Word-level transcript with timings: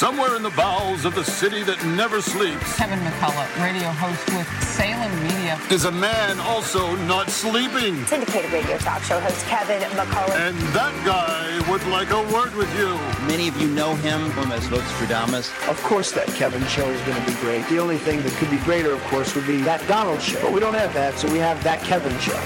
somewhere 0.00 0.34
in 0.34 0.42
the 0.42 0.56
bowels 0.56 1.04
of 1.04 1.14
the 1.14 1.22
city 1.22 1.62
that 1.62 1.76
never 1.84 2.22
sleeps, 2.22 2.74
Kevin 2.74 2.98
McCullough, 3.00 3.62
radio 3.62 3.90
host 4.00 4.26
with 4.32 4.48
Salem 4.64 5.12
Media. 5.24 5.60
is 5.70 5.84
a 5.84 5.92
man 5.92 6.40
also 6.40 6.96
not 7.04 7.28
sleeping. 7.28 8.02
Syndicated 8.06 8.50
radio 8.50 8.78
talk 8.78 9.02
show 9.02 9.20
host 9.20 9.44
Kevin 9.44 9.82
McCullough. 9.90 10.48
And 10.48 10.56
that 10.72 10.94
guy 11.04 11.70
would 11.70 11.86
like 11.88 12.08
a 12.12 12.22
word 12.32 12.54
with 12.54 12.74
you. 12.78 12.96
Many 13.26 13.48
of 13.48 13.60
you 13.60 13.68
know 13.68 13.94
him 13.96 14.30
from 14.30 14.50
as 14.52 14.66
Vostradamus. 14.68 15.52
Of 15.68 15.76
course, 15.82 16.12
that 16.12 16.28
Kevin 16.28 16.64
show 16.68 16.88
is 16.88 17.02
going 17.02 17.22
to 17.22 17.30
be 17.30 17.36
great. 17.42 17.68
The 17.68 17.78
only 17.78 17.98
thing 17.98 18.22
that 18.22 18.32
could 18.40 18.48
be 18.50 18.56
greater, 18.64 18.94
of 18.94 19.02
course, 19.12 19.34
would 19.34 19.46
be 19.46 19.60
that 19.68 19.86
Donald 19.86 20.22
show. 20.22 20.40
But 20.40 20.54
we 20.54 20.60
don't 20.60 20.72
have 20.72 20.94
that, 20.94 21.18
so 21.18 21.30
we 21.30 21.36
have 21.40 21.62
that 21.64 21.82
Kevin 21.82 22.18
show. 22.20 22.40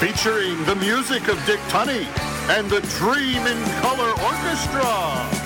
Featuring 0.00 0.56
the 0.64 0.76
music 0.76 1.28
of 1.28 1.36
Dick 1.44 1.60
Tunney 1.68 2.08
and 2.56 2.70
the 2.70 2.80
Dream 2.96 3.46
in 3.46 3.62
Color 3.82 4.08
Orchestra. 4.24 5.45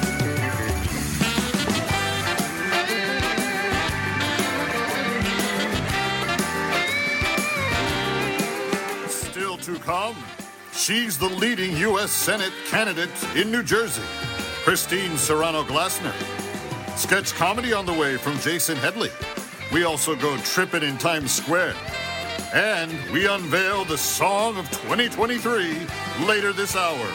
Come, 9.90 10.16
she's 10.72 11.18
the 11.18 11.28
leading 11.28 11.76
U.S. 11.78 12.12
Senate 12.12 12.52
candidate 12.68 13.10
in 13.34 13.50
New 13.50 13.64
Jersey, 13.64 14.04
Christine 14.62 15.18
Serrano 15.18 15.64
Glassner. 15.64 16.14
Sketch 16.96 17.34
comedy 17.34 17.72
on 17.72 17.86
the 17.86 17.92
way 17.92 18.16
from 18.16 18.38
Jason 18.38 18.76
Headley. 18.76 19.10
We 19.72 19.82
also 19.82 20.14
go 20.14 20.36
tripping 20.44 20.84
in 20.84 20.96
Times 20.96 21.32
Square. 21.32 21.74
And 22.54 22.92
we 23.10 23.26
unveil 23.26 23.84
the 23.84 23.98
song 23.98 24.58
of 24.58 24.70
2023 24.70 25.74
later 26.24 26.52
this 26.52 26.76
hour. 26.76 27.06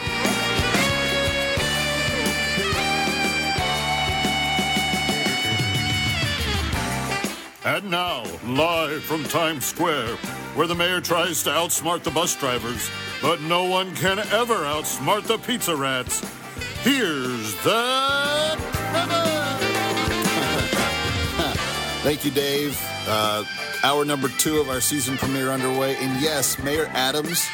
And 7.64 7.90
now, 7.90 8.22
live 8.44 9.02
from 9.02 9.24
Times 9.24 9.64
Square, 9.64 10.18
where 10.56 10.66
the 10.66 10.74
mayor 10.74 11.00
tries 11.02 11.42
to 11.42 11.50
outsmart 11.50 12.02
the 12.02 12.10
bus 12.10 12.34
drivers, 12.34 12.90
but 13.20 13.42
no 13.42 13.64
one 13.64 13.94
can 13.94 14.18
ever 14.18 14.54
outsmart 14.54 15.24
the 15.24 15.36
pizza 15.38 15.76
rats. 15.76 16.20
Here's 16.82 17.54
the. 17.62 18.56
Thank 22.02 22.24
you, 22.24 22.30
Dave. 22.30 22.80
Uh, 23.06 23.44
hour 23.82 24.04
number 24.04 24.28
two 24.28 24.58
of 24.58 24.70
our 24.70 24.80
season 24.80 25.18
premiere 25.18 25.50
underway. 25.50 25.96
And 25.96 26.20
yes, 26.22 26.58
Mayor 26.62 26.86
Adams 26.92 27.44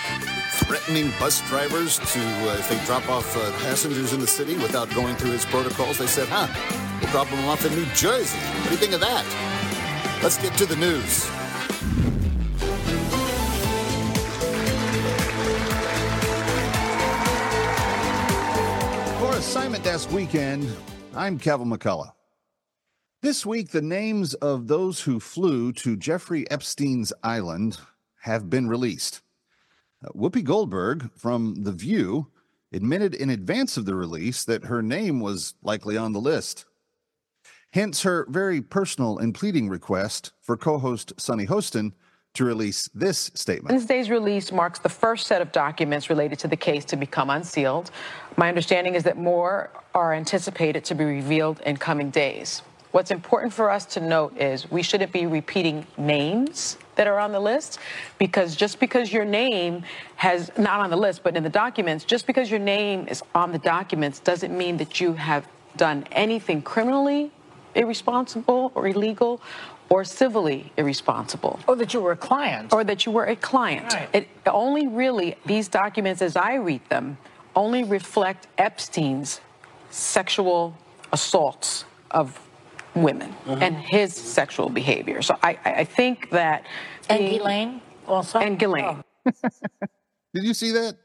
threatening 0.64 1.10
bus 1.18 1.40
drivers 1.48 1.98
to, 1.98 2.20
uh, 2.20 2.56
if 2.58 2.68
they 2.68 2.78
drop 2.84 3.08
off 3.08 3.36
uh, 3.36 3.50
passengers 3.62 4.12
in 4.12 4.20
the 4.20 4.26
city 4.26 4.54
without 4.54 4.88
going 4.94 5.16
through 5.16 5.32
his 5.32 5.44
protocols, 5.46 5.98
they 5.98 6.06
said, 6.06 6.28
huh, 6.30 6.46
we'll 7.00 7.10
drop 7.10 7.28
them 7.30 7.44
off 7.46 7.64
in 7.66 7.74
New 7.74 7.86
Jersey. 7.94 8.38
What 8.38 8.66
do 8.66 8.70
you 8.70 8.76
think 8.76 8.92
of 8.92 9.00
that? 9.00 9.24
Let's 10.22 10.40
get 10.40 10.56
to 10.58 10.66
the 10.66 10.76
news. 10.76 11.28
Assignment 19.42 19.82
Desk 19.82 20.08
Weekend, 20.12 20.72
I'm 21.16 21.36
Kevin 21.36 21.68
McCullough. 21.68 22.12
This 23.22 23.44
week, 23.44 23.70
the 23.70 23.82
names 23.82 24.34
of 24.34 24.68
those 24.68 25.00
who 25.00 25.18
flew 25.18 25.72
to 25.72 25.96
Jeffrey 25.96 26.48
Epstein's 26.48 27.12
island 27.24 27.78
have 28.20 28.48
been 28.48 28.68
released. 28.68 29.20
Uh, 30.02 30.10
Whoopi 30.10 30.44
Goldberg 30.44 31.10
from 31.16 31.64
The 31.64 31.72
View 31.72 32.28
admitted 32.72 33.16
in 33.16 33.30
advance 33.30 33.76
of 33.76 33.84
the 33.84 33.96
release 33.96 34.44
that 34.44 34.66
her 34.66 34.80
name 34.80 35.18
was 35.18 35.54
likely 35.60 35.96
on 35.96 36.12
the 36.12 36.20
list. 36.20 36.64
Hence 37.72 38.02
her 38.02 38.28
very 38.30 38.62
personal 38.62 39.18
and 39.18 39.34
pleading 39.34 39.68
request 39.68 40.30
for 40.40 40.56
co 40.56 40.78
host 40.78 41.14
Sonny 41.18 41.46
Hostin 41.46 41.94
to 42.34 42.44
release 42.44 42.88
this 42.94 43.30
statement. 43.34 43.70
Wednesday's 43.72 44.08
release 44.08 44.52
marks 44.52 44.78
the 44.78 44.88
first 44.88 45.26
set 45.26 45.42
of 45.42 45.52
documents 45.52 46.08
related 46.08 46.38
to 46.40 46.48
the 46.48 46.56
case 46.56 46.84
to 46.86 46.96
become 46.96 47.28
unsealed. 47.30 47.90
My 48.36 48.48
understanding 48.48 48.94
is 48.94 49.04
that 49.04 49.18
more 49.18 49.70
are 49.94 50.14
anticipated 50.14 50.84
to 50.86 50.94
be 50.94 51.04
revealed 51.04 51.60
in 51.60 51.76
coming 51.76 52.10
days. 52.10 52.62
What's 52.92 53.10
important 53.10 53.52
for 53.52 53.70
us 53.70 53.86
to 53.86 54.00
note 54.00 54.36
is 54.38 54.70
we 54.70 54.82
shouldn't 54.82 55.12
be 55.12 55.26
repeating 55.26 55.86
names 55.96 56.76
that 56.96 57.06
are 57.06 57.18
on 57.18 57.32
the 57.32 57.40
list 57.40 57.78
because 58.18 58.54
just 58.54 58.80
because 58.80 59.12
your 59.12 59.24
name 59.24 59.82
has 60.16 60.50
not 60.58 60.80
on 60.80 60.90
the 60.90 60.96
list 60.96 61.22
but 61.22 61.34
in 61.34 61.42
the 61.42 61.48
documents 61.48 62.04
just 62.04 62.26
because 62.26 62.50
your 62.50 62.60
name 62.60 63.08
is 63.08 63.22
on 63.34 63.50
the 63.50 63.58
documents 63.58 64.20
doesn't 64.20 64.56
mean 64.56 64.76
that 64.76 65.00
you 65.00 65.14
have 65.14 65.48
done 65.78 66.04
anything 66.12 66.60
criminally 66.60 67.30
irresponsible 67.74 68.72
or 68.74 68.86
illegal 68.88 69.40
or 69.88 70.04
civilly 70.04 70.72
irresponsible 70.76 71.60
Or 71.66 71.76
that 71.76 71.92
you 71.92 72.00
were 72.00 72.12
a 72.12 72.16
client. 72.16 72.72
or 72.72 72.82
that 72.84 73.04
you 73.04 73.12
were 73.12 73.26
a 73.26 73.36
client. 73.36 73.92
Right. 73.92 74.08
It 74.14 74.28
only 74.46 74.86
really, 74.86 75.36
these 75.44 75.68
documents, 75.68 76.22
as 76.22 76.34
I 76.34 76.54
read 76.54 76.80
them, 76.88 77.18
only 77.54 77.84
reflect 77.84 78.46
Epstein's 78.56 79.40
sexual 79.90 80.74
assaults 81.12 81.84
of 82.10 82.40
women 82.94 83.34
mm-hmm. 83.46 83.62
and 83.62 83.76
his 83.76 84.14
sexual 84.14 84.68
behavior. 84.70 85.20
So 85.22 85.36
I, 85.42 85.58
I 85.64 85.72
I 85.82 85.84
think 85.84 86.30
that. 86.30 86.64
and 87.10 87.20
the- 87.20 87.38
Elaine 87.38 87.82
also? 88.06 88.38
And 88.38 88.58
Ghislaine. 88.58 89.02
Oh. 89.26 89.32
Did 90.34 90.44
you 90.44 90.54
see 90.54 90.70
that? 90.72 90.96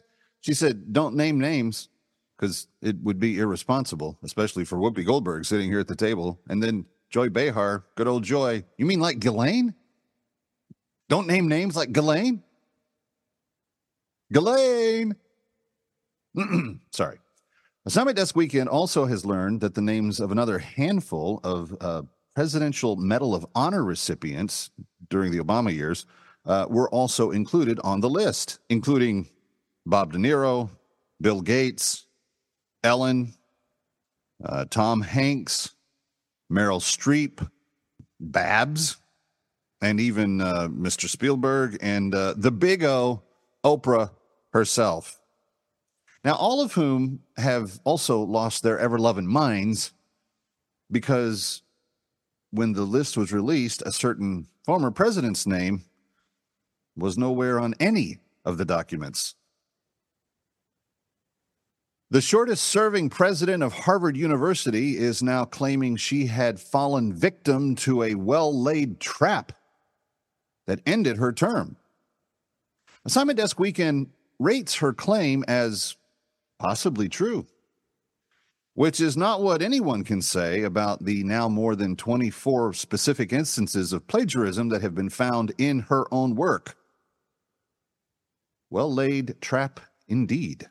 She 0.42 0.54
said, 0.54 0.94
don't 0.94 1.16
name 1.16 1.40
names 1.40 1.90
because 2.38 2.68
it 2.82 2.96
would 3.02 3.20
be 3.20 3.40
irresponsible, 3.40 4.18
especially 4.24 4.64
for 4.64 4.78
Whoopi 4.78 5.06
Goldberg 5.06 5.46
sitting 5.46 5.70
here 5.70 5.80
at 5.80 5.88
the 5.88 5.96
table. 5.96 6.40
And 6.50 6.62
then 6.62 6.86
Joy 7.10 7.30
Behar, 7.30 7.86
good 7.96 8.08
old 8.08 8.24
Joy. 8.24 8.64
You 8.78 8.86
mean 8.86 9.00
like 9.00 9.20
Ghislaine? 9.20 9.74
Don't 11.10 11.28
name 11.28 11.48
names 11.48 11.76
like 11.76 11.92
Ghislaine? 11.92 12.44
Ghislaine! 14.32 15.16
Sorry. 16.92 17.18
Assignment 17.86 18.18
Desk 18.18 18.36
Weekend 18.36 18.68
also 18.68 19.06
has 19.06 19.26
learned 19.26 19.62
that 19.62 19.74
the 19.74 19.82
names 19.82 20.20
of 20.20 20.32
another 20.32 20.60
handful 20.60 21.40
of 21.44 21.76
uh, 21.80 22.02
Presidential 22.36 22.98
Medal 22.98 23.34
of 23.34 23.48
Honor 23.56 23.84
recipients 23.84 24.70
during 25.10 25.32
the 25.32 25.40
Obama 25.40 25.74
years 25.74 26.06
uh, 26.46 26.66
were 26.70 26.90
also 26.90 27.32
included 27.32 27.80
on 27.84 28.02
the 28.02 28.10
list, 28.10 28.60
including 28.70 29.30
Bob 29.86 30.12
De 30.12 30.20
Niro, 30.20 30.70
Bill 31.22 31.42
Gates, 31.42 32.07
Ellen, 32.88 33.34
uh, 34.44 34.64
Tom 34.70 35.02
Hanks, 35.02 35.76
Meryl 36.50 36.80
Streep, 36.80 37.46
Babs, 38.18 38.96
and 39.82 40.00
even 40.00 40.40
uh, 40.40 40.70
Mr. 40.70 41.10
Spielberg 41.10 41.78
and 41.82 42.16
uh, 42.16 42.34
the 42.38 42.50
big 42.50 42.86
O, 42.86 43.22
Oprah 43.64 44.12
herself. 44.54 45.20
Now, 46.24 46.36
all 46.36 46.62
of 46.62 46.74
whom 46.74 47.24
have 47.36 47.80
also 47.84 48.22
lost 48.22 48.64
their 48.64 48.80
ever 48.80 48.98
loving 48.98 49.28
minds 49.28 49.92
because 50.90 51.62
when 52.52 52.72
the 52.72 52.84
list 52.84 53.18
was 53.18 53.34
released, 53.34 53.84
a 53.86 53.92
certain 53.92 54.48
former 54.64 54.92
president's 54.92 55.46
name 55.46 55.84
was 56.96 57.18
nowhere 57.18 57.60
on 57.60 57.76
any 57.82 58.20
of 58.46 58.58
the 58.58 58.66
documents. 58.66 59.36
The 62.10 62.22
shortest 62.22 62.64
serving 62.64 63.10
president 63.10 63.62
of 63.62 63.74
Harvard 63.74 64.16
University 64.16 64.98
is 64.98 65.22
now 65.22 65.44
claiming 65.44 65.98
she 65.98 66.28
had 66.28 66.58
fallen 66.58 67.12
victim 67.12 67.76
to 67.78 68.02
a 68.04 68.16
well 68.16 68.58
laid 68.58 69.02
trap 69.02 69.52
that 70.68 70.80
ended 70.86 71.18
her 71.18 71.34
term. 71.34 71.76
Assignment 73.04 73.38
Desk 73.38 73.60
Weekend 73.60 74.10
rates 74.40 74.76
her 74.76 74.94
claim 74.94 75.44
as 75.50 75.98
possibly 76.60 77.10
true, 77.10 77.46
which 78.74 79.02
is 79.02 79.18
not 79.18 79.42
what 79.42 79.62
anyone 79.62 80.06
can 80.06 80.22
say 80.22 80.64
about 80.64 81.04
the 81.04 81.26
now 81.26 81.50
more 81.50 81.76
than 81.76 81.98
24 81.98 82.74
specific 82.74 83.34
instances 83.34 83.92
of 83.92 84.08
plagiarism 84.08 84.70
that 84.70 84.82
have 84.82 84.96
been 84.96 85.10
found 85.10 85.54
in 85.58 85.80
her 85.80 86.06
own 86.14 86.36
work. 86.36 86.78
Well 88.70 88.94
laid 88.94 89.42
trap 89.42 89.82
indeed. 90.08 90.70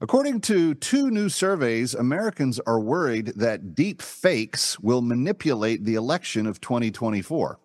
According 0.00 0.42
to 0.42 0.74
two 0.74 1.10
new 1.10 1.30
surveys, 1.30 1.94
Americans 1.94 2.60
are 2.66 2.78
worried 2.78 3.28
that 3.36 3.74
deep 3.74 4.02
fakes 4.02 4.78
will 4.78 5.00
manipulate 5.00 5.84
the 5.84 5.94
election 5.94 6.46
of 6.46 6.60
2024. 6.60 7.58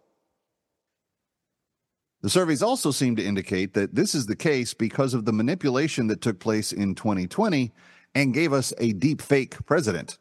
The 2.22 2.30
surveys 2.30 2.62
also 2.62 2.92
seem 2.92 3.18
to 3.18 3.26
indicate 3.26 3.74
that 3.74 3.96
this 3.96 4.16
is 4.16 4.28
the 4.28 4.36
case 4.36 4.74
because 4.74 5.14
of 5.14 5.26
the 5.26 5.34
manipulation 5.34 6.08
that 6.08 6.22
took 6.22 6.40
place 6.40 6.72
in 6.72 6.96
2020 6.96 7.74
and 8.16 8.34
gave 8.34 8.54
us 8.54 8.74
a 8.78 8.94
deep 8.94 9.22
fake 9.22 9.66
president. 9.66 10.18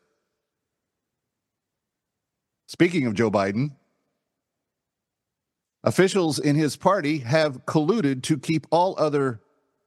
Speaking 2.67 3.07
of 3.07 3.15
Joe 3.15 3.31
Biden, 3.31 3.73
officials 5.85 6.41
in 6.41 6.57
his 6.57 6.77
party 6.77 7.19
have 7.19 7.67
colluded 7.67 8.23
to 8.25 8.39
keep 8.39 8.67
all 8.71 8.97
other 8.99 9.41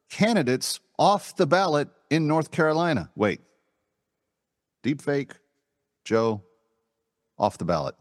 candidates 0.09 0.79
off 0.99 1.35
the 1.35 1.47
ballot 1.47 1.89
in 2.13 2.27
North 2.27 2.51
Carolina. 2.51 3.09
Wait, 3.15 3.41
Deep 4.83 5.01
fake, 5.01 5.31
Joe, 6.05 6.43
off 7.39 7.57
the 7.57 7.65
ballot. 7.65 7.95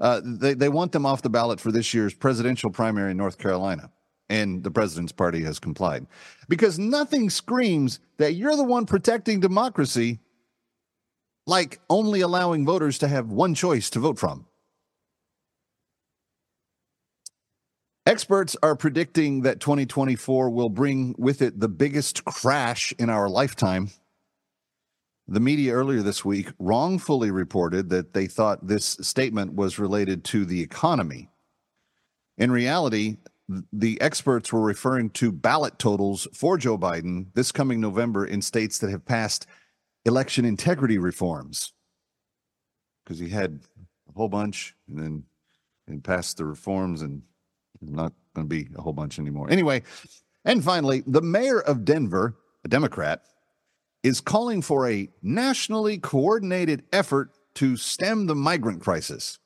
Uh, 0.00 0.20
they, 0.24 0.54
they 0.54 0.70
want 0.70 0.90
them 0.92 1.04
off 1.04 1.20
the 1.20 1.28
ballot 1.28 1.60
for 1.60 1.70
this 1.70 1.92
year's 1.92 2.14
presidential 2.14 2.70
primary 2.70 3.10
in 3.10 3.16
North 3.18 3.38
Carolina. 3.38 3.90
And 4.30 4.64
the 4.64 4.70
president's 4.70 5.12
party 5.12 5.42
has 5.42 5.58
complied. 5.58 6.06
Because 6.48 6.78
nothing 6.78 7.28
screams 7.28 8.00
that 8.16 8.34
you're 8.34 8.56
the 8.56 8.64
one 8.64 8.86
protecting 8.86 9.40
democracy 9.40 10.20
like 11.46 11.80
only 11.90 12.22
allowing 12.22 12.64
voters 12.64 12.98
to 12.98 13.08
have 13.08 13.30
one 13.30 13.54
choice 13.54 13.90
to 13.90 14.00
vote 14.00 14.18
from. 14.18 14.46
Experts 18.06 18.56
are 18.62 18.74
predicting 18.74 19.42
that 19.42 19.60
2024 19.60 20.50
will 20.50 20.70
bring 20.70 21.14
with 21.18 21.42
it 21.42 21.60
the 21.60 21.68
biggest 21.68 22.24
crash 22.24 22.92
in 22.98 23.10
our 23.10 23.28
lifetime. 23.28 23.90
The 25.28 25.40
media 25.40 25.74
earlier 25.74 26.02
this 26.02 26.24
week 26.24 26.50
wrongfully 26.58 27.30
reported 27.30 27.90
that 27.90 28.14
they 28.14 28.26
thought 28.26 28.66
this 28.66 28.96
statement 29.02 29.54
was 29.54 29.78
related 29.78 30.24
to 30.24 30.44
the 30.44 30.62
economy. 30.62 31.28
In 32.38 32.50
reality, 32.50 33.18
the 33.72 34.00
experts 34.00 34.52
were 34.52 34.62
referring 34.62 35.10
to 35.10 35.30
ballot 35.30 35.78
totals 35.78 36.26
for 36.32 36.56
Joe 36.56 36.78
Biden 36.78 37.26
this 37.34 37.52
coming 37.52 37.80
November 37.80 38.24
in 38.24 38.40
states 38.40 38.78
that 38.78 38.90
have 38.90 39.04
passed 39.04 39.46
election 40.06 40.44
integrity 40.44 40.98
reforms. 40.98 41.74
Because 43.04 43.18
he 43.18 43.28
had 43.28 43.60
a 44.08 44.12
whole 44.16 44.28
bunch 44.28 44.74
and 44.88 44.98
then 44.98 45.24
and 45.86 46.02
passed 46.02 46.38
the 46.38 46.44
reforms 46.44 47.02
and 47.02 47.22
not 47.80 48.12
going 48.34 48.48
to 48.48 48.54
be 48.54 48.68
a 48.76 48.82
whole 48.82 48.92
bunch 48.92 49.18
anymore. 49.18 49.50
Anyway, 49.50 49.82
and 50.44 50.64
finally, 50.64 51.02
the 51.06 51.22
mayor 51.22 51.60
of 51.60 51.84
Denver, 51.84 52.36
a 52.64 52.68
Democrat, 52.68 53.22
is 54.02 54.20
calling 54.20 54.62
for 54.62 54.88
a 54.88 55.08
nationally 55.22 55.98
coordinated 55.98 56.84
effort 56.92 57.30
to 57.54 57.76
stem 57.76 58.26
the 58.26 58.34
migrant 58.34 58.80
crisis. 58.80 59.38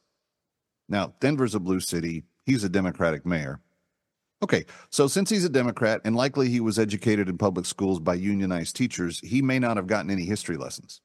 Now, 0.89 1.15
Denver's 1.21 1.55
a 1.55 1.61
blue 1.61 1.81
city. 1.81 2.25
He's 2.45 2.65
a 2.65 2.69
Democratic 2.69 3.25
mayor. 3.25 3.61
Okay, 4.43 4.67
so 4.91 5.07
since 5.07 5.31
he's 5.31 5.45
a 5.45 5.49
Democrat 5.49 6.03
and 6.05 6.15
likely 6.15 6.51
he 6.51 6.61
was 6.61 6.79
educated 6.79 7.29
in 7.29 7.39
public 7.39 7.65
schools 7.65 7.99
by 7.99 8.15
unionized 8.15 8.77
teachers, 8.77 9.21
he 9.21 9.41
may 9.41 9.59
not 9.59 9.77
have 9.77 9.87
gotten 9.87 10.11
any 10.11 10.25
history 10.25 10.57
lessons. 10.57 11.01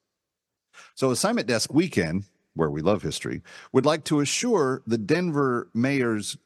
So, 0.95 1.11
Assignment 1.11 1.47
Desk 1.47 1.73
Weekend, 1.73 2.25
where 2.53 2.69
we 2.69 2.81
love 2.81 3.01
history, 3.01 3.41
would 3.71 3.85
like 3.85 4.03
to 4.05 4.19
assure 4.19 4.81
the 4.85 4.97
Denver 4.97 5.69
mayor's 5.73 6.37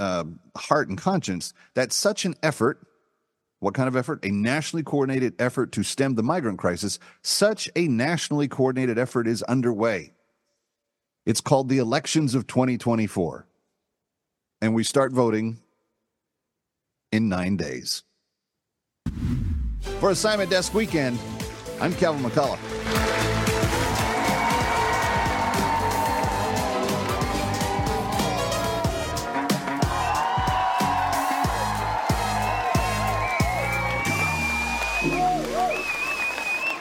uh, 0.00 0.24
heart 0.56 0.88
and 0.88 0.98
conscience 0.98 1.52
that 1.74 1.92
such 1.92 2.24
an 2.24 2.34
effort, 2.42 2.80
what 3.60 3.74
kind 3.74 3.86
of 3.86 3.94
effort? 3.94 4.24
A 4.24 4.30
nationally 4.30 4.82
coordinated 4.82 5.34
effort 5.38 5.70
to 5.72 5.82
stem 5.82 6.14
the 6.14 6.22
migrant 6.22 6.58
crisis, 6.58 6.98
such 7.22 7.68
a 7.76 7.86
nationally 7.86 8.48
coordinated 8.48 8.98
effort 8.98 9.28
is 9.28 9.42
underway. 9.44 10.12
It's 11.26 11.42
called 11.42 11.68
the 11.68 11.78
elections 11.78 12.34
of 12.34 12.46
2024. 12.46 13.46
And 14.62 14.74
we 14.74 14.82
start 14.82 15.12
voting 15.12 15.60
in 17.12 17.28
nine 17.28 17.56
days. 17.56 18.02
For 20.00 20.10
Assignment 20.10 20.50
Desk 20.50 20.72
Weekend, 20.74 21.18
I'm 21.80 21.94
Calvin 21.94 22.22
McCullough. 22.22 23.29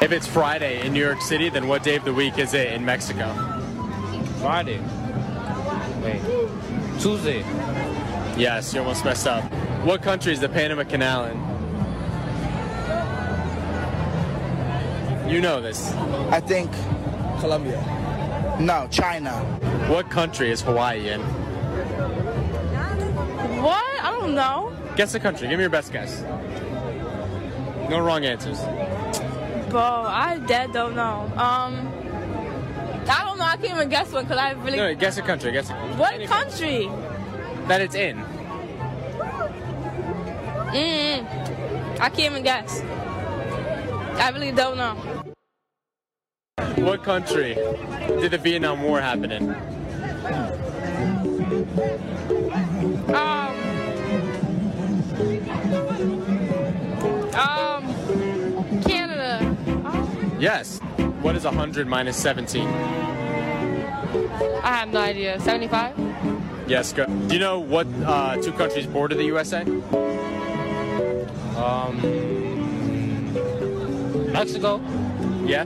If 0.02 0.14
it's 0.14 0.26
Friday 0.26 0.86
in 0.86 0.94
New 0.94 1.02
York 1.02 1.22
City, 1.22 1.50
then 1.50 1.68
what 1.68 1.84
day 1.84 1.98
of 1.98 2.06
the 2.06 2.14
week 2.14 2.38
is 2.40 2.54
it 2.54 2.72
in 2.72 2.86
Mexico? 2.86 3.34
Friday. 4.40 4.80
Wait. 6.02 6.22
Tuesday. 7.02 7.40
Yes, 8.38 8.74
you 8.74 8.80
almost 8.80 9.04
messed 9.04 9.28
up. 9.28 9.44
What 9.84 10.02
country 10.02 10.32
is 10.32 10.40
the 10.40 10.48
Panama 10.48 10.86
Canal 10.86 11.26
in? 11.26 11.38
You 15.30 15.42
know 15.42 15.60
this. 15.60 15.92
I 16.32 16.40
think 16.40 16.72
Colombia. 17.42 17.78
No, 18.58 18.88
China. 18.90 19.34
What 19.90 20.10
country 20.10 20.50
is 20.50 20.62
Hawaii 20.62 21.10
in? 21.10 21.20
What? 23.62 23.84
I 24.02 24.18
don't 24.18 24.34
know. 24.34 24.72
Guess 24.96 25.12
the 25.12 25.20
country. 25.20 25.50
Give 25.50 25.58
me 25.58 25.64
your 25.64 25.70
best 25.70 25.92
guess. 25.92 26.22
No 27.90 28.00
wrong 28.00 28.24
answers. 28.24 28.60
Bro, 29.70 29.82
I 29.82 30.40
dead 30.48 30.74
don't 30.74 30.96
know. 30.96 31.32
Um, 31.38 31.88
I 33.08 33.24
don't 33.24 33.38
know. 33.38 33.46
I 33.46 33.56
can't 33.58 33.76
even 33.76 33.90
guess 33.90 34.12
one 34.12 34.24
because 34.24 34.40
I 34.40 34.52
really. 34.52 34.78
No, 34.78 34.96
guess 34.96 35.18
a 35.18 35.22
country. 35.22 35.52
Guess 35.52 35.70
a 35.70 35.74
country. 35.74 35.96
What 35.96 36.14
Any 36.14 36.26
country? 36.28 36.90
That 37.68 37.82
it's 37.82 37.94
in. 37.94 38.18
Mm, 40.72 42.00
I 42.00 42.10
can't 42.10 42.32
even 42.32 42.44
guess. 42.44 42.82
I 44.20 44.32
really 44.34 44.52
don't 44.52 44.78
know. 44.78 44.96
What 46.84 47.04
country 47.04 47.54
did 47.54 48.32
the 48.32 48.38
Vietnam 48.40 48.82
War 48.82 49.00
happen 49.00 49.32
in? 49.32 49.56
Yes. 60.40 60.80
What 61.22 61.36
is 61.36 61.44
100 61.44 61.86
minus 61.86 62.16
17? 62.16 62.66
I 64.64 64.74
have 64.78 64.90
no 64.90 65.02
idea. 65.02 65.38
75? 65.42 65.94
Yes. 66.68 66.94
Go. 66.94 67.06
Do 67.06 67.34
you 67.34 67.40
know 67.40 67.60
what 67.60 67.88
uh, 68.06 68.38
two 68.38 68.54
countries 68.54 68.86
border 68.88 69.16
the 69.16 69.26
USA? 69.26 69.64
Um. 71.58 72.00
Mexico. 74.32 74.80
Yeah. 75.46 75.66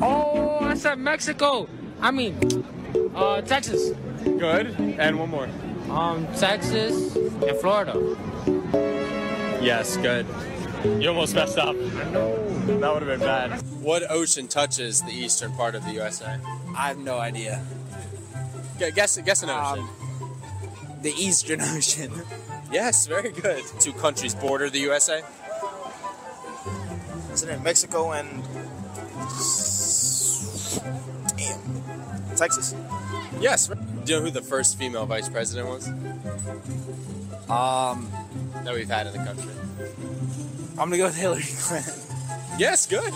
Oh, 0.00 0.60
I 0.60 0.74
said 0.74 0.98
Mexico. 0.98 1.68
I 2.00 2.10
mean, 2.12 2.36
uh, 3.16 3.40
Texas. 3.42 3.90
Good. 4.22 4.78
And 4.98 5.18
one 5.18 5.30
more. 5.30 5.48
Um, 5.90 6.28
Texas 6.36 7.16
and 7.16 7.56
Florida. 7.58 7.94
Yes. 9.60 9.96
Good. 9.96 10.26
You 11.00 11.08
almost 11.08 11.34
messed 11.34 11.58
up. 11.58 11.74
That 11.76 12.92
would 12.92 13.02
have 13.02 13.06
been 13.06 13.20
bad. 13.20 13.71
What 13.82 14.08
ocean 14.10 14.46
touches 14.48 15.02
the 15.02 15.12
eastern 15.12 15.52
part 15.52 15.74
of 15.74 15.84
the 15.84 15.92
USA? 15.92 16.38
I 16.76 16.88
have 16.88 16.98
no 16.98 17.18
idea. 17.18 17.62
Gu- 18.78 18.92
Guess 18.92 19.18
guess 19.18 19.42
an 19.42 19.50
ocean. 19.50 19.86
The 21.02 21.10
Eastern 21.12 21.60
Ocean. 21.76 22.12
yes, 22.70 23.06
very 23.08 23.32
good. 23.32 23.64
Two 23.80 23.92
countries 23.92 24.34
border 24.36 24.70
the 24.70 24.78
USA. 24.80 25.22
Isn't 27.32 27.48
it 27.48 27.60
Mexico 27.62 28.12
and 28.12 28.28
damn 31.36 32.36
Texas? 32.36 32.74
Yes. 33.40 33.66
Do 33.68 33.74
you 34.12 34.18
know 34.18 34.24
who 34.24 34.30
the 34.30 34.42
first 34.42 34.78
female 34.78 35.06
vice 35.06 35.28
president 35.28 35.68
was 35.68 35.88
Um, 37.50 38.08
that 38.64 38.72
we've 38.74 38.88
had 38.88 39.08
in 39.08 39.12
the 39.12 39.18
country? 39.24 39.50
I'm 40.78 40.88
gonna 40.88 40.98
go 40.98 41.04
with 41.06 41.16
Hillary 41.16 41.42
Clinton. 41.62 41.94
Yes, 42.62 42.86
good. 42.86 43.12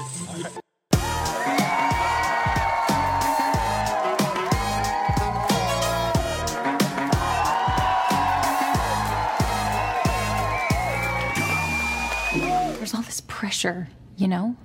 There's 12.76 12.92
all 12.92 13.02
this 13.02 13.22
pressure, 13.28 13.86
you 14.16 14.26
know? 14.26 14.56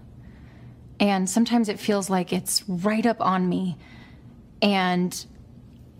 And 0.99 1.29
sometimes 1.29 1.69
it 1.69 1.79
feels 1.79 2.09
like 2.09 2.33
it's 2.33 2.67
right 2.67 3.05
up 3.05 3.21
on 3.21 3.47
me. 3.47 3.77
And 4.63 5.23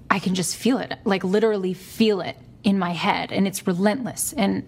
I 0.10 0.18
can 0.18 0.34
just 0.34 0.56
feel 0.56 0.80
it, 0.80 0.98
like 1.06 1.24
literally 1.24 1.76
feel 1.76 2.20
it 2.20 2.36
in 2.64 2.80
my 2.80 2.94
head. 2.94 3.32
And 3.32 3.46
it's 3.46 3.68
relentless. 3.68 4.34
And 4.34 4.68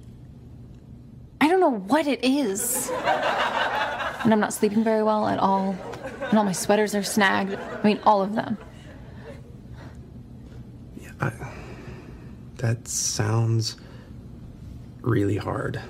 I 1.41 1.47
don't 1.47 1.59
know 1.59 1.71
what 1.71 2.05
it 2.05 2.23
is. 2.23 2.91
And 2.91 4.31
I'm 4.31 4.39
not 4.39 4.53
sleeping 4.53 4.83
very 4.83 5.01
well 5.01 5.27
at 5.27 5.39
all. 5.39 5.75
And 6.29 6.37
all 6.37 6.45
my 6.45 6.51
sweaters 6.51 6.93
are 6.93 7.01
snagged. 7.01 7.55
I 7.55 7.81
mean, 7.83 7.99
all 8.03 8.21
of 8.21 8.35
them. 8.35 8.59
I, 11.19 11.31
that 12.57 12.87
sounds 12.87 13.77
really 15.01 15.37
hard. 15.37 15.81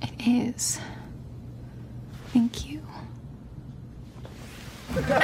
It 0.00 0.26
is. 0.26 0.80
Thank 2.28 2.66
you. 2.66 2.80
Come 4.94 5.22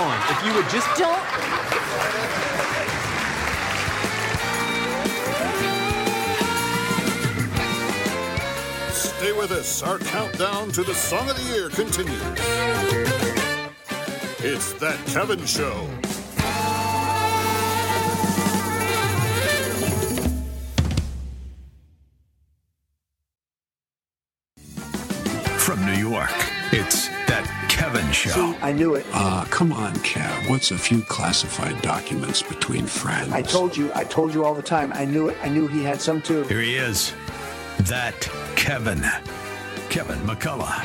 on. 0.00 0.30
If 0.30 0.46
you 0.46 0.54
would 0.54 0.68
just. 0.68 0.98
Don't. 0.98 2.79
Stay 9.30 9.38
with 9.38 9.52
us. 9.52 9.82
Our 9.84 9.98
countdown 9.98 10.72
to 10.72 10.82
the 10.82 10.92
Song 10.92 11.30
of 11.30 11.36
the 11.36 11.54
Year 11.54 11.68
continues. 11.68 12.20
It's 14.40 14.72
That 14.80 14.98
Kevin 15.06 15.46
Show. 15.46 15.86
From 25.58 25.86
New 25.86 25.92
York, 25.92 26.30
it's 26.72 27.06
That 27.28 27.46
Kevin 27.68 28.10
Show. 28.10 28.30
See, 28.30 28.56
I 28.60 28.72
knew 28.72 28.96
it. 28.96 29.06
Ah, 29.12 29.46
come 29.48 29.72
on, 29.72 29.94
Kev. 29.98 30.50
What's 30.50 30.72
a 30.72 30.78
few 30.78 31.02
classified 31.02 31.80
documents 31.82 32.42
between 32.42 32.84
friends? 32.84 33.32
I 33.32 33.42
told 33.42 33.76
you, 33.76 33.92
I 33.94 34.02
told 34.02 34.34
you 34.34 34.44
all 34.44 34.54
the 34.54 34.62
time. 34.62 34.92
I 34.92 35.04
knew 35.04 35.28
it. 35.28 35.36
I 35.40 35.48
knew 35.48 35.68
he 35.68 35.84
had 35.84 36.00
some 36.00 36.20
too. 36.20 36.42
Here 36.44 36.60
he 36.60 36.74
is. 36.74 37.12
That 37.88 38.20
Kevin. 38.56 39.00
Kevin 39.88 40.18
McCullough. 40.26 40.84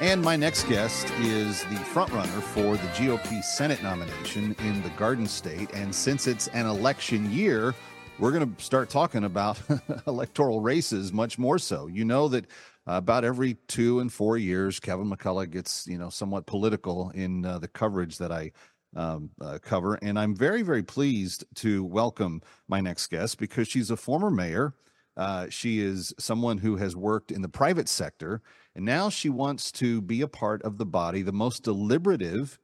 And 0.00 0.22
my 0.22 0.36
next 0.36 0.68
guest 0.68 1.10
is 1.18 1.64
the 1.64 1.74
frontrunner 1.76 2.40
for 2.40 2.76
the 2.76 2.88
GOP 2.94 3.42
Senate 3.42 3.82
nomination 3.82 4.54
in 4.60 4.80
the 4.82 4.88
Garden 4.90 5.26
State. 5.26 5.74
And 5.74 5.92
since 5.92 6.28
it's 6.28 6.46
an 6.48 6.66
election 6.66 7.28
year, 7.32 7.74
we're 8.20 8.30
going 8.30 8.54
to 8.54 8.62
start 8.62 8.88
talking 8.88 9.24
about 9.24 9.60
electoral 10.06 10.60
races 10.60 11.12
much 11.12 11.38
more 11.38 11.58
so. 11.58 11.88
You 11.88 12.04
know 12.04 12.28
that 12.28 12.44
uh, 12.86 12.92
about 12.92 13.24
every 13.24 13.54
two 13.66 13.98
and 13.98 14.12
four 14.12 14.38
years, 14.38 14.78
Kevin 14.78 15.10
McCullough 15.10 15.50
gets, 15.50 15.88
you 15.88 15.98
know, 15.98 16.08
somewhat 16.08 16.46
political 16.46 17.10
in 17.10 17.44
uh, 17.44 17.58
the 17.58 17.68
coverage 17.68 18.16
that 18.18 18.30
I 18.30 18.52
um, 18.94 19.30
uh, 19.40 19.58
cover. 19.60 19.96
And 20.02 20.18
I'm 20.18 20.36
very, 20.36 20.62
very 20.62 20.84
pleased 20.84 21.44
to 21.56 21.82
welcome 21.84 22.42
my 22.68 22.80
next 22.80 23.08
guest 23.08 23.38
because 23.38 23.66
she's 23.66 23.90
a 23.90 23.96
former 23.96 24.30
mayor. 24.30 24.72
Uh, 25.16 25.46
she 25.50 25.80
is 25.80 26.14
someone 26.18 26.58
who 26.58 26.76
has 26.76 26.96
worked 26.96 27.30
in 27.30 27.42
the 27.42 27.48
private 27.48 27.88
sector, 27.88 28.40
and 28.74 28.84
now 28.84 29.08
she 29.08 29.28
wants 29.28 29.72
to 29.72 30.00
be 30.00 30.20
a 30.22 30.28
part 30.28 30.62
of 30.62 30.78
the 30.78 30.86
body, 30.86 31.22
the 31.22 31.32
most 31.32 31.62
deliberative 31.62 32.58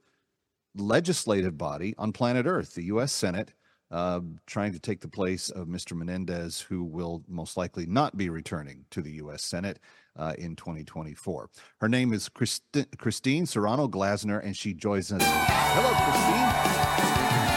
legislative 0.75 1.57
body 1.59 1.95
on 1.99 2.13
planet 2.13 2.47
Earth, 2.47 2.75
the 2.75 2.85
U.S. 2.85 3.13
Senate, 3.13 3.53
uh, 3.91 4.21
trying 4.47 4.73
to 4.73 4.79
take 4.79 5.01
the 5.01 5.09
place 5.09 5.49
of 5.51 5.69
Mr. 5.69 5.97
Menendez, 5.97 6.61
who 6.61 6.85
will 6.85 7.23
most 7.29 7.57
likely 7.57 7.87
not 7.87 8.17
be 8.17 8.29
returning 8.29 8.85
to 8.91 9.01
the 9.01 9.13
U.S. 9.13 9.43
Senate 9.43 9.79
uh, 10.17 10.35
in 10.39 10.57
2024. 10.57 11.51
Her 11.81 11.89
name 11.89 12.13
is 12.13 12.29
Christi- 12.29 12.87
Christine 12.99 13.47
Serrano 13.47 13.89
Glassner, 13.89 14.45
and 14.45 14.57
she 14.57 14.75
joins 14.75 15.13
us. 15.13 15.23
Hello, 15.25 15.91
Christine. 16.05 17.56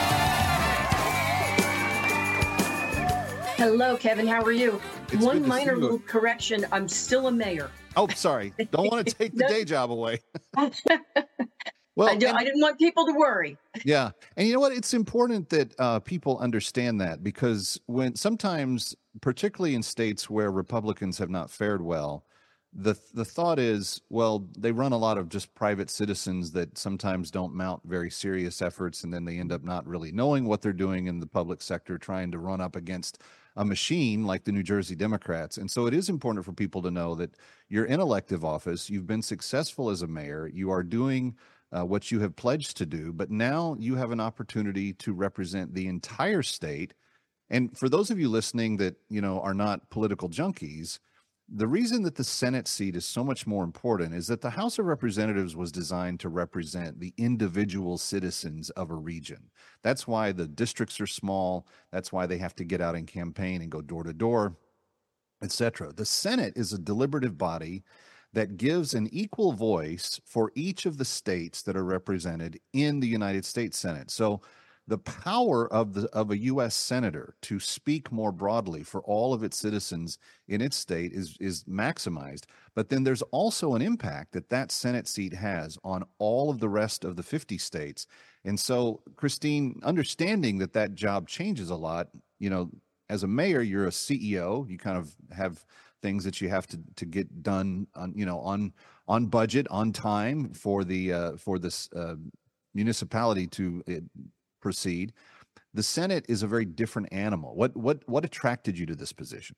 Hello, 3.60 3.98
Kevin. 3.98 4.26
How 4.26 4.42
are 4.44 4.54
you? 4.54 4.80
It's 5.12 5.22
One 5.22 5.46
minor 5.46 5.76
you. 5.76 5.82
little 5.82 6.00
correction. 6.00 6.66
I'm 6.72 6.88
still 6.88 7.28
a 7.28 7.32
mayor. 7.32 7.70
Oh, 7.98 8.08
sorry. 8.08 8.54
Don't 8.72 8.90
want 8.90 9.06
to 9.06 9.14
take 9.18 9.36
the 9.36 9.44
day 9.50 9.66
job 9.66 9.92
away. 9.92 10.22
Well, 11.96 12.08
I, 12.08 12.16
do, 12.16 12.28
I 12.28 12.46
didn't 12.46 12.62
want 12.62 12.80
people 12.80 13.06
to 13.08 13.12
worry. 13.12 13.58
Yeah. 13.84 14.12
And 14.38 14.48
you 14.48 14.54
know 14.54 14.62
what? 14.62 14.72
It's 14.72 14.94
important 14.94 15.50
that 15.50 15.76
uh, 15.78 16.00
people 16.00 16.38
understand 16.38 17.02
that 17.02 17.22
because 17.22 17.78
when 17.88 18.16
sometimes, 18.16 18.96
particularly 19.20 19.76
in 19.76 19.84
states 19.84 20.30
where 20.30 20.50
Republicans 20.50 21.18
have 21.18 21.30
not 21.30 21.52
fared 21.52 21.82
well, 21.82 22.24
the 22.72 22.96
the 23.14 23.26
thought 23.26 23.60
is, 23.60 24.00
well, 24.10 24.48
they 24.58 24.72
run 24.72 24.94
a 24.94 24.98
lot 24.98 25.18
of 25.18 25.28
just 25.28 25.54
private 25.56 25.90
citizens 25.90 26.54
that 26.54 26.78
sometimes 26.78 27.32
don't 27.32 27.54
mount 27.54 27.82
very 27.84 28.10
serious 28.10 28.62
efforts, 28.62 29.04
and 29.04 29.14
then 29.14 29.26
they 29.26 29.38
end 29.38 29.52
up 29.52 29.66
not 29.66 29.86
really 29.86 30.14
knowing 30.14 30.46
what 30.46 30.62
they're 30.62 30.72
doing 30.72 31.08
in 31.08 31.20
the 31.20 31.28
public 31.28 31.62
sector, 31.62 31.98
trying 31.98 32.32
to 32.32 32.40
run 32.40 32.62
up 32.62 32.78
against 32.78 33.22
a 33.60 33.66
machine 33.66 34.26
like 34.26 34.46
the 34.46 34.54
New 34.54 34.64
Jersey 34.64 34.96
Democrats. 34.96 35.58
And 35.58 35.70
so 35.70 35.86
it 35.86 35.94
is 35.94 36.08
important 36.08 36.46
for 36.46 36.54
people 36.54 36.82
to 36.82 36.90
know 36.90 37.14
that 37.16 37.36
you're 37.68 37.86
in 37.86 38.00
elective 38.00 38.46
office, 38.46 38.90
you've 38.90 39.06
been 39.06 39.22
successful 39.22 39.90
as 39.90 40.02
a 40.02 40.08
mayor, 40.08 40.48
you 40.48 40.72
are 40.72 40.82
doing 40.82 41.36
uh, 41.74 41.84
what 41.84 42.10
you 42.10 42.22
have 42.22 42.38
pledged 42.38 42.78
to 42.78 42.86
do, 42.86 43.12
but 43.12 43.30
now 43.30 43.76
you 43.78 43.96
have 43.96 44.12
an 44.12 44.22
opportunity 44.22 44.94
to 44.94 45.12
represent 45.12 45.74
the 45.74 45.88
entire 45.88 46.42
state. 46.42 46.94
And 47.50 47.78
for 47.78 47.90
those 47.90 48.10
of 48.10 48.18
you 48.18 48.30
listening 48.30 48.78
that 48.78 48.96
you 49.10 49.20
know 49.20 49.42
are 49.42 49.54
not 49.54 49.90
political 49.90 50.30
junkies, 50.30 51.00
the 51.52 51.68
reason 51.68 52.04
that 52.04 52.16
the 52.16 52.24
Senate 52.24 52.68
seat 52.68 52.96
is 52.96 53.06
so 53.06 53.24
much 53.24 53.48
more 53.48 53.64
important 53.64 54.14
is 54.14 54.28
that 54.28 54.42
the 54.42 54.52
House 54.52 54.78
of 54.78 54.86
Representatives 54.86 55.56
was 55.56 55.72
designed 55.72 56.20
to 56.20 56.30
represent 56.30 57.00
the 57.00 57.14
individual 57.18 57.98
citizens 57.98 58.70
of 58.72 58.92
a 58.92 58.96
region. 58.96 59.50
That's 59.82 60.08
why 60.08 60.32
the 60.32 60.48
districts 60.48 61.02
are 61.02 61.08
small. 61.08 61.68
That's 61.92 62.12
why 62.12 62.28
they 62.28 62.38
have 62.38 62.56
to 62.56 62.64
get 62.64 62.82
out 62.82 62.96
and 62.96 63.08
campaign 63.08 63.62
and 63.62 63.72
go 63.72 63.82
door 63.82 64.04
to 64.04 64.14
door, 64.14 64.58
etc. 65.42 65.92
The 65.92 66.06
Senate 66.06 66.54
is 66.56 66.72
a 66.72 66.78
deliberative 66.78 67.38
body 67.38 67.84
that 68.34 68.58
gives 68.58 68.94
an 68.94 69.10
equal 69.12 69.54
voice 69.54 70.22
for 70.26 70.52
each 70.54 70.86
of 70.86 70.98
the 70.98 71.06
states 71.06 71.64
that 71.64 71.76
are 71.76 71.86
represented 71.86 72.60
in 72.74 73.00
the 73.00 73.08
United 73.08 73.44
States 73.44 73.80
Senate. 73.80 74.12
So 74.12 74.42
the 74.90 74.98
power 74.98 75.72
of 75.72 75.94
the 75.94 76.10
of 76.10 76.32
a 76.32 76.38
US 76.38 76.76
senator 76.76 77.36
to 77.44 77.60
speak 77.60 78.12
more 78.12 78.32
broadly 78.32 78.84
for 78.84 79.02
all 79.04 79.34
of 79.34 79.44
its 79.44 79.56
citizens 79.56 80.18
in 80.48 80.62
its 80.62 80.76
state 80.76 81.14
is 81.14 81.38
is 81.40 81.64
maximized. 81.64 82.46
But 82.76 82.90
then 82.90 83.04
there's 83.04 83.22
also 83.32 83.76
an 83.76 83.82
impact 83.82 84.34
that 84.34 84.50
that 84.50 84.72
senate 84.72 85.08
seat 85.08 85.34
has 85.34 85.78
on 85.84 86.04
all 86.18 86.50
of 86.50 86.60
the 86.60 86.70
rest 86.70 87.06
of 87.06 87.16
the 87.16 87.24
50 87.24 87.58
states. 87.60 88.08
And 88.44 88.60
so 88.60 89.02
Christine 89.16 89.80
understanding 89.84 90.58
that 90.58 90.74
that 90.74 90.96
job 90.96 91.28
changes 91.28 91.70
a 91.70 91.76
lot 91.76 92.10
you 92.40 92.50
know 92.50 92.70
as 93.10 93.24
a 93.24 93.28
mayor 93.28 93.62
you're 93.62 93.88
a 93.88 93.92
CEO 93.92 94.70
you 94.70 94.78
kind 94.78 94.98
of 94.98 95.16
have 95.32 95.64
things 96.02 96.24
that 96.24 96.42
you 96.42 96.50
have 96.50 96.66
to 96.68 96.80
to 96.96 97.06
get 97.06 97.44
done 97.44 97.86
on 97.96 98.14
you 98.16 98.26
know 98.26 98.40
on 98.40 98.74
on 99.08 99.28
budget 99.28 99.68
on 99.70 99.94
time 99.94 100.52
for 100.54 100.84
the 100.84 101.14
uh, 101.14 101.38
for 101.38 101.60
this 101.60 101.90
uh, 101.96 102.16
municipality 102.74 103.48
to 103.48 103.84
uh, 103.88 104.22
proceed. 104.60 105.14
The 105.74 105.84
Senate 105.84 106.26
is 106.28 106.44
a 106.44 106.48
very 106.48 106.66
different 106.66 107.10
animal. 107.12 107.56
What 107.56 107.76
what 107.78 108.08
what 108.08 108.26
attracted 108.26 108.78
you 108.78 108.86
to 108.88 108.96
this 108.96 109.14
position? 109.14 109.56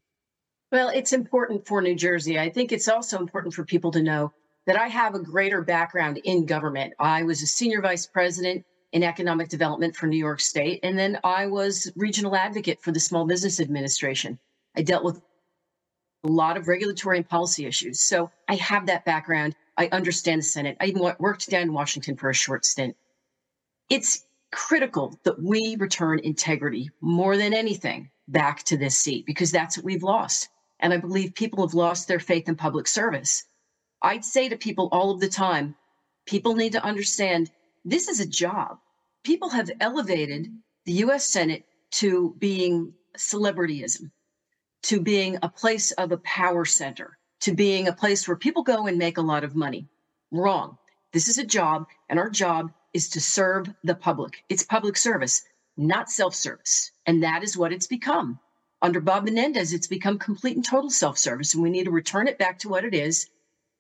Well, 0.72 0.90
it's 0.90 1.14
important 1.14 1.68
for 1.68 1.82
New 1.82 1.96
Jersey. 1.96 2.40
I 2.40 2.50
think 2.50 2.72
it's 2.72 2.88
also 2.88 3.20
important 3.20 3.54
for 3.54 3.66
people 3.66 3.92
to 3.92 4.02
know 4.02 4.32
that 4.68 4.80
I 4.80 4.88
have 4.88 5.16
a 5.16 5.20
greater 5.20 5.62
background 5.62 6.20
in 6.24 6.46
government. 6.46 6.94
I 7.00 7.24
was 7.24 7.42
a 7.42 7.48
senior 7.48 7.82
vice 7.82 8.06
president 8.06 8.66
in 8.94 9.04
economic 9.04 9.50
development 9.50 9.96
for 9.96 10.08
New 10.08 10.18
York 10.18 10.40
State, 10.40 10.80
and 10.84 10.98
then 10.98 11.20
I 11.24 11.48
was 11.48 11.92
regional 11.96 12.36
advocate 12.36 12.82
for 12.82 12.92
the 12.92 13.00
Small 13.00 13.26
Business 13.26 13.60
Administration. 13.60 14.38
I 14.76 14.82
dealt 14.84 15.04
with 15.04 15.22
a 16.24 16.28
lot 16.28 16.58
of 16.58 16.68
regulatory 16.68 17.18
and 17.18 17.28
policy 17.28 17.66
issues. 17.66 18.02
So 18.02 18.32
I 18.48 18.56
have 18.56 18.86
that 18.86 19.06
background. 19.06 19.56
I 19.78 19.90
understand 19.92 20.40
the 20.40 20.46
Senate. 20.46 20.78
I 20.80 20.86
even 20.86 21.14
worked 21.20 21.50
down 21.50 21.64
in 21.64 21.74
Washington 21.74 22.16
for 22.16 22.30
a 22.30 22.34
short 22.34 22.66
stint. 22.66 22.96
It's 23.90 24.26
critical 24.52 25.20
that 25.24 25.42
we 25.42 25.76
return 25.80 26.20
integrity 26.20 26.90
more 27.02 27.38
than 27.38 27.54
anything 27.54 28.10
back 28.28 28.64
to 28.64 28.78
this 28.78 28.98
seat 28.98 29.26
because 29.26 29.52
that's 29.52 29.78
what 29.78 29.86
we've 29.86 30.04
lost. 30.04 30.50
And 30.80 30.94
I 30.94 30.98
believe 30.98 31.34
people 31.34 31.66
have 31.66 31.74
lost 31.74 32.08
their 32.08 32.20
faith 32.20 32.48
in 32.50 32.56
public 32.56 32.88
service. 32.88 33.44
I'd 34.02 34.26
say 34.26 34.50
to 34.50 34.58
people 34.58 34.90
all 34.92 35.12
of 35.12 35.20
the 35.20 35.30
time, 35.30 35.76
people 36.26 36.56
need 36.56 36.74
to 36.74 36.84
understand 36.84 37.52
this 37.86 38.08
is 38.08 38.20
a 38.20 38.28
job. 38.28 38.78
People 39.24 39.50
have 39.50 39.72
elevated 39.80 40.48
the 40.86 40.94
US 40.94 41.26
Senate 41.26 41.66
to 41.92 42.36
being 42.40 42.94
celebrityism, 43.18 44.12
to 44.84 45.02
being 45.02 45.38
a 45.42 45.50
place 45.50 45.92
of 45.92 46.12
a 46.12 46.18
power 46.18 46.66
center, 46.66 47.18
to 47.42 47.54
being 47.54 47.88
a 47.88 47.94
place 47.94 48.28
where 48.28 48.38
people 48.38 48.64
go 48.64 48.88
and 48.88 48.98
make 48.98 49.18
a 49.18 49.22
lot 49.22 49.44
of 49.44 49.56
money. 49.56 49.88
Wrong. 50.32 50.78
This 51.14 51.28
is 51.28 51.38
a 51.38 51.46
job, 51.46 51.88
and 52.10 52.18
our 52.18 52.30
job 52.30 52.72
is 52.94 53.10
to 53.10 53.22
serve 53.22 53.68
the 53.84 53.96
public. 53.96 54.44
It's 54.50 54.64
public 54.64 54.98
service, 54.98 55.44
not 55.78 56.10
self 56.10 56.36
service. 56.36 56.92
And 57.06 57.24
that 57.24 57.44
is 57.44 57.58
what 57.58 57.74
it's 57.74 57.88
become. 57.88 58.40
Under 58.82 59.00
Bob 59.00 59.26
Menendez, 59.26 59.74
it's 59.74 59.88
become 59.88 60.18
complete 60.18 60.56
and 60.56 60.66
total 60.66 60.90
self 60.90 61.18
service, 61.18 61.54
and 61.54 61.62
we 61.62 61.70
need 61.70 61.86
to 61.86 61.92
return 61.92 62.28
it 62.28 62.40
back 62.40 62.60
to 62.60 62.70
what 62.70 62.86
it 62.86 62.94
is, 62.94 63.30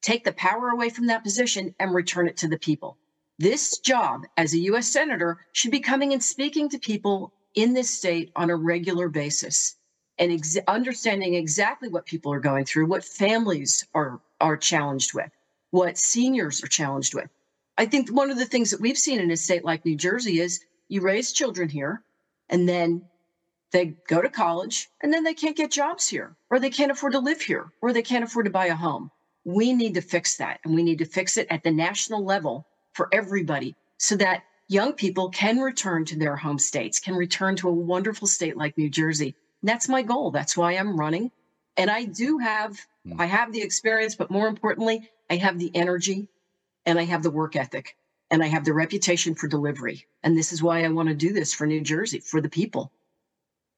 take 0.01 0.23
the 0.23 0.33
power 0.33 0.69
away 0.69 0.89
from 0.89 1.07
that 1.07 1.23
position, 1.23 1.73
and 1.79 1.93
return 1.93 2.27
it 2.27 2.37
to 2.37 2.47
the 2.47 2.59
people. 2.59 2.97
This 3.39 3.79
job 3.79 4.25
as 4.37 4.53
a 4.53 4.59
U.S. 4.59 4.87
Senator 4.87 5.39
should 5.53 5.71
be 5.71 5.79
coming 5.79 6.13
and 6.13 6.23
speaking 6.23 6.69
to 6.69 6.79
people 6.79 7.33
in 7.55 7.73
this 7.73 7.89
state 7.89 8.31
on 8.35 8.49
a 8.49 8.55
regular 8.55 9.09
basis 9.09 9.75
and 10.19 10.31
ex- 10.31 10.57
understanding 10.67 11.33
exactly 11.33 11.89
what 11.89 12.05
people 12.05 12.31
are 12.31 12.39
going 12.39 12.65
through, 12.65 12.85
what 12.85 13.03
families 13.03 13.85
are, 13.95 14.21
are 14.39 14.57
challenged 14.57 15.15
with, 15.15 15.31
what 15.71 15.97
seniors 15.97 16.63
are 16.63 16.67
challenged 16.67 17.15
with. 17.15 17.29
I 17.77 17.85
think 17.85 18.09
one 18.09 18.31
of 18.31 18.37
the 18.37 18.45
things 18.45 18.71
that 18.71 18.81
we've 18.81 18.97
seen 18.97 19.19
in 19.19 19.31
a 19.31 19.37
state 19.37 19.63
like 19.63 19.85
New 19.85 19.95
Jersey 19.95 20.39
is 20.39 20.63
you 20.87 21.01
raise 21.01 21.31
children 21.31 21.69
here 21.69 22.03
and 22.49 22.67
then 22.67 23.03
they 23.71 23.95
go 24.07 24.21
to 24.21 24.29
college 24.29 24.89
and 25.01 25.13
then 25.13 25.23
they 25.23 25.33
can't 25.33 25.55
get 25.55 25.71
jobs 25.71 26.07
here 26.07 26.35
or 26.49 26.59
they 26.59 26.69
can't 26.69 26.91
afford 26.91 27.13
to 27.13 27.19
live 27.19 27.41
here 27.41 27.71
or 27.81 27.93
they 27.93 28.01
can't 28.01 28.23
afford 28.23 28.45
to 28.45 28.51
buy 28.51 28.65
a 28.67 28.75
home. 28.75 29.09
We 29.45 29.73
need 29.73 29.93
to 29.95 30.01
fix 30.01 30.37
that 30.37 30.59
and 30.63 30.75
we 30.75 30.83
need 30.83 30.99
to 30.99 31.05
fix 31.05 31.37
it 31.37 31.47
at 31.49 31.63
the 31.63 31.71
national 31.71 32.23
level 32.23 32.67
for 32.93 33.07
everybody 33.11 33.75
so 33.97 34.15
that 34.17 34.43
young 34.67 34.93
people 34.93 35.29
can 35.29 35.59
return 35.59 36.05
to 36.05 36.17
their 36.17 36.35
home 36.35 36.59
states, 36.59 36.99
can 36.99 37.15
return 37.15 37.55
to 37.57 37.69
a 37.69 37.73
wonderful 37.73 38.27
state 38.27 38.57
like 38.57 38.77
New 38.77 38.89
Jersey. 38.89 39.35
And 39.61 39.69
that's 39.69 39.89
my 39.89 40.01
goal. 40.01 40.31
That's 40.31 40.57
why 40.57 40.73
I'm 40.73 40.97
running. 40.97 41.31
And 41.77 41.89
I 41.89 42.05
do 42.05 42.37
have, 42.39 42.77
hmm. 43.05 43.19
I 43.19 43.25
have 43.25 43.53
the 43.53 43.61
experience, 43.61 44.15
but 44.15 44.29
more 44.29 44.47
importantly, 44.47 45.09
I 45.29 45.37
have 45.37 45.57
the 45.57 45.71
energy 45.73 46.27
and 46.85 46.99
I 46.99 47.03
have 47.03 47.23
the 47.23 47.31
work 47.31 47.55
ethic 47.55 47.95
and 48.29 48.43
I 48.43 48.47
have 48.47 48.65
the 48.65 48.73
reputation 48.73 49.35
for 49.35 49.47
delivery. 49.47 50.05
And 50.23 50.37
this 50.37 50.53
is 50.53 50.63
why 50.63 50.83
I 50.83 50.87
want 50.89 51.09
to 51.09 51.15
do 51.15 51.33
this 51.33 51.53
for 51.53 51.67
New 51.67 51.81
Jersey, 51.81 52.19
for 52.19 52.41
the 52.41 52.49
people. 52.49 52.91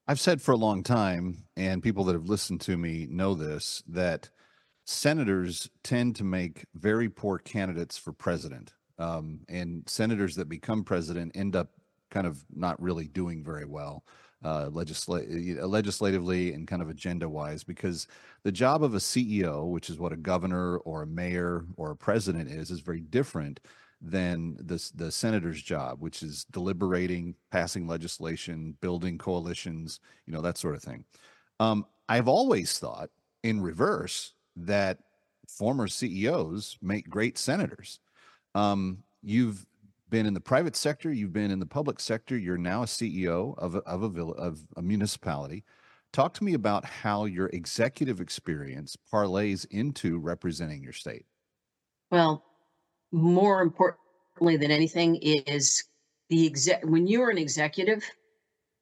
I've 0.08 0.20
said 0.20 0.42
for 0.42 0.52
a 0.52 0.58
long 0.58 0.84
time, 0.84 1.46
and 1.56 1.82
people 1.82 2.04
that 2.06 2.14
have 2.14 2.28
listened 2.28 2.62
to 2.62 2.78
me 2.78 3.08
know 3.10 3.34
this, 3.34 3.84
that 3.88 4.30
senators 4.86 5.70
tend 5.82 6.18
to 6.18 6.24
make 6.24 6.66
very 6.76 7.10
poor 7.10 7.40
candidates 7.40 7.98
for 7.98 8.12
president. 8.12 8.74
Um, 9.00 9.42
and 9.50 9.84
senators 9.88 10.36
that 10.36 10.50
become 10.50 10.84
president 10.84 11.32
end 11.36 11.56
up 11.56 11.70
kind 12.12 12.28
of 12.28 12.44
not 12.54 12.80
really 12.82 13.08
doing 13.08 13.44
very 13.44 13.66
well 13.66 14.04
uh, 14.44 14.70
legisla- 14.70 15.68
legislatively 15.68 16.54
and 16.54 16.68
kind 16.68 16.82
of 16.82 16.90
agenda 16.90 17.28
wise 17.28 17.64
because 17.64 18.08
the 18.44 18.52
job 18.52 18.84
of 18.84 18.94
a 18.94 19.00
CEO, 19.00 19.70
which 19.70 19.90
is 19.90 19.98
what 19.98 20.14
a 20.14 20.18
governor 20.18 20.78
or 20.80 21.04
a 21.04 21.08
mayor 21.08 21.66
or 21.78 21.92
a 21.92 21.96
president 21.96 22.50
is, 22.50 22.72
is 22.72 22.82
very 22.82 23.00
different 23.00 23.60
than 24.02 24.58
the, 24.60 24.92
the 24.96 25.10
senator's 25.10 25.62
job, 25.62 26.02
which 26.02 26.22
is 26.24 26.46
deliberating, 26.52 27.36
passing 27.52 27.88
legislation, 27.88 28.76
building 28.82 29.18
coalitions, 29.18 30.02
you 30.28 30.34
know, 30.34 30.42
that 30.42 30.58
sort 30.58 30.76
of 30.76 30.84
thing. 30.84 31.06
Um, 31.60 31.86
I've 32.10 32.28
always 32.28 32.78
thought 32.78 33.10
in 33.44 33.62
reverse 33.62 34.34
that 34.58 35.00
former 35.48 35.88
CEOs 35.88 36.78
make 36.82 37.10
great 37.10 37.38
senators. 37.38 38.00
Um, 38.56 39.04
you've 39.22 39.66
been 40.14 40.28
in 40.28 40.36
the 40.36 40.40
private 40.40 40.76
sector, 40.76 41.12
you've 41.12 41.34
been 41.34 41.50
in 41.50 41.60
the 41.60 41.66
public 41.66 42.00
sector, 42.00 42.38
you're 42.38 42.56
now 42.56 42.84
a 42.84 42.86
CEO 42.86 43.58
of 43.58 43.74
a, 43.74 43.80
of 43.80 44.04
a, 44.04 44.10
vill- 44.10 44.36
of 44.36 44.64
a 44.78 44.82
municipality. 44.82 45.64
Talk 46.12 46.36
to 46.36 46.44
me 46.44 46.54
about 46.54 46.86
how 46.86 47.26
your 47.26 47.48
executive 47.48 48.22
experience 48.22 48.96
parlays 49.12 49.66
into 49.72 50.20
representing 50.20 50.84
your 50.84 50.94
state. 50.94 51.26
Well, 52.12 52.46
more 53.12 53.64
importantly 53.64 54.56
than 54.56 54.70
anything 54.70 55.16
is 55.16 55.84
the 56.30 56.46
exec 56.46 56.86
when 56.86 57.08
you're 57.08 57.32
an 57.32 57.40
executive, 57.40 58.08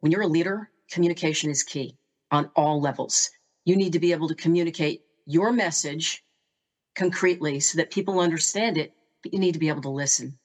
when 0.01 0.11
you're 0.11 0.23
a 0.23 0.27
leader, 0.27 0.69
communication 0.91 1.49
is 1.49 1.63
key 1.63 1.97
on 2.31 2.51
all 2.57 2.81
levels. 2.81 3.29
You 3.63 3.77
need 3.77 3.93
to 3.93 3.99
be 3.99 4.11
able 4.11 4.27
to 4.27 4.35
communicate 4.35 5.03
your 5.25 5.53
message 5.53 6.25
concretely 6.93 7.61
so 7.61 7.77
that 7.77 7.89
people 7.89 8.19
understand 8.19 8.77
it, 8.77 8.91
but 9.23 9.31
you 9.31 9.39
need 9.39 9.53
to 9.53 9.59
be 9.59 9.69
able 9.69 9.83
to 9.83 9.89
listen. 9.89 10.37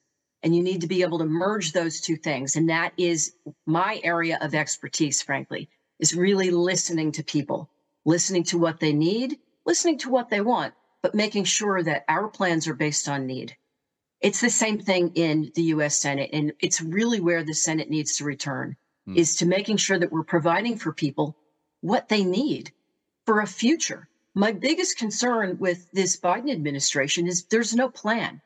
And 0.43 0.55
you 0.55 0.63
need 0.63 0.81
to 0.81 0.87
be 0.87 1.01
able 1.01 1.17
to 1.19 1.25
merge 1.25 1.71
those 1.71 1.99
two 1.99 2.15
things. 2.15 2.55
And 2.55 2.69
that 2.69 2.93
is 2.97 3.33
my 3.65 3.99
area 4.03 4.37
of 4.41 4.53
expertise, 4.53 5.21
frankly, 5.21 5.69
is 5.99 6.13
really 6.13 6.51
listening 6.51 7.11
to 7.13 7.23
people, 7.23 7.69
listening 8.05 8.43
to 8.45 8.57
what 8.57 8.79
they 8.79 8.93
need, 8.93 9.39
listening 9.65 9.97
to 9.99 10.09
what 10.09 10.29
they 10.29 10.41
want, 10.41 10.73
but 11.01 11.15
making 11.15 11.45
sure 11.45 11.81
that 11.83 12.05
our 12.07 12.27
plans 12.27 12.67
are 12.67 12.75
based 12.75 13.09
on 13.09 13.25
need. 13.25 13.57
It's 14.21 14.41
the 14.41 14.49
same 14.49 14.79
thing 14.79 15.11
in 15.15 15.51
the 15.55 15.63
US 15.63 15.97
Senate. 15.97 16.29
And 16.33 16.53
it's 16.59 16.81
really 16.81 17.19
where 17.19 17.43
the 17.43 17.53
Senate 17.53 17.89
needs 17.89 18.17
to 18.17 18.23
return 18.23 18.75
Hmm. 19.07 19.17
is 19.17 19.37
to 19.37 19.45
making 19.45 19.77
sure 19.77 19.97
that 19.97 20.11
we're 20.11 20.23
providing 20.23 20.77
for 20.77 20.91
people 20.91 21.37
what 21.81 22.09
they 22.09 22.23
need 22.23 22.71
for 23.25 23.39
a 23.39 23.47
future. 23.47 24.09
My 24.33 24.51
biggest 24.51 24.97
concern 24.97 25.57
with 25.59 25.89
this 25.91 26.17
Biden 26.17 26.51
administration 26.51 27.25
is 27.25 27.45
there's 27.45 27.73
no 27.73 27.89
plan. 27.89 28.41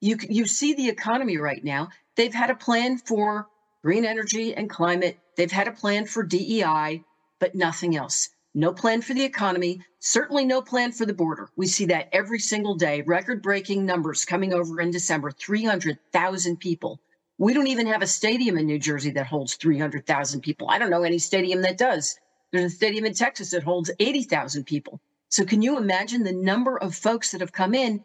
You 0.00 0.16
you 0.28 0.46
see 0.46 0.74
the 0.74 0.88
economy 0.88 1.36
right 1.36 1.62
now. 1.62 1.88
They've 2.16 2.34
had 2.34 2.50
a 2.50 2.54
plan 2.54 2.98
for 2.98 3.48
green 3.82 4.04
energy 4.04 4.54
and 4.54 4.68
climate. 4.68 5.18
They've 5.36 5.50
had 5.50 5.68
a 5.68 5.72
plan 5.72 6.06
for 6.06 6.22
DEI, 6.22 7.04
but 7.38 7.54
nothing 7.54 7.96
else. 7.96 8.30
No 8.54 8.72
plan 8.72 9.00
for 9.00 9.14
the 9.14 9.24
economy, 9.24 9.80
certainly 10.00 10.44
no 10.44 10.60
plan 10.60 10.90
for 10.90 11.06
the 11.06 11.14
border. 11.14 11.50
We 11.54 11.68
see 11.68 11.86
that 11.86 12.08
every 12.12 12.40
single 12.40 12.74
day. 12.74 13.02
Record 13.02 13.42
breaking 13.42 13.86
numbers 13.86 14.24
coming 14.24 14.52
over 14.52 14.80
in 14.80 14.90
December 14.90 15.30
300,000 15.30 16.56
people. 16.56 17.00
We 17.38 17.54
don't 17.54 17.68
even 17.68 17.86
have 17.86 18.02
a 18.02 18.08
stadium 18.08 18.58
in 18.58 18.66
New 18.66 18.78
Jersey 18.78 19.12
that 19.12 19.26
holds 19.26 19.54
300,000 19.54 20.40
people. 20.40 20.68
I 20.68 20.78
don't 20.78 20.90
know 20.90 21.04
any 21.04 21.18
stadium 21.18 21.62
that 21.62 21.78
does. 21.78 22.18
There's 22.50 22.72
a 22.72 22.74
stadium 22.74 23.04
in 23.04 23.14
Texas 23.14 23.50
that 23.50 23.62
holds 23.62 23.90
80,000 24.00 24.64
people. 24.64 25.00
So 25.28 25.44
can 25.44 25.62
you 25.62 25.78
imagine 25.78 26.24
the 26.24 26.32
number 26.32 26.76
of 26.76 26.96
folks 26.96 27.30
that 27.30 27.40
have 27.40 27.52
come 27.52 27.74
in 27.74 28.04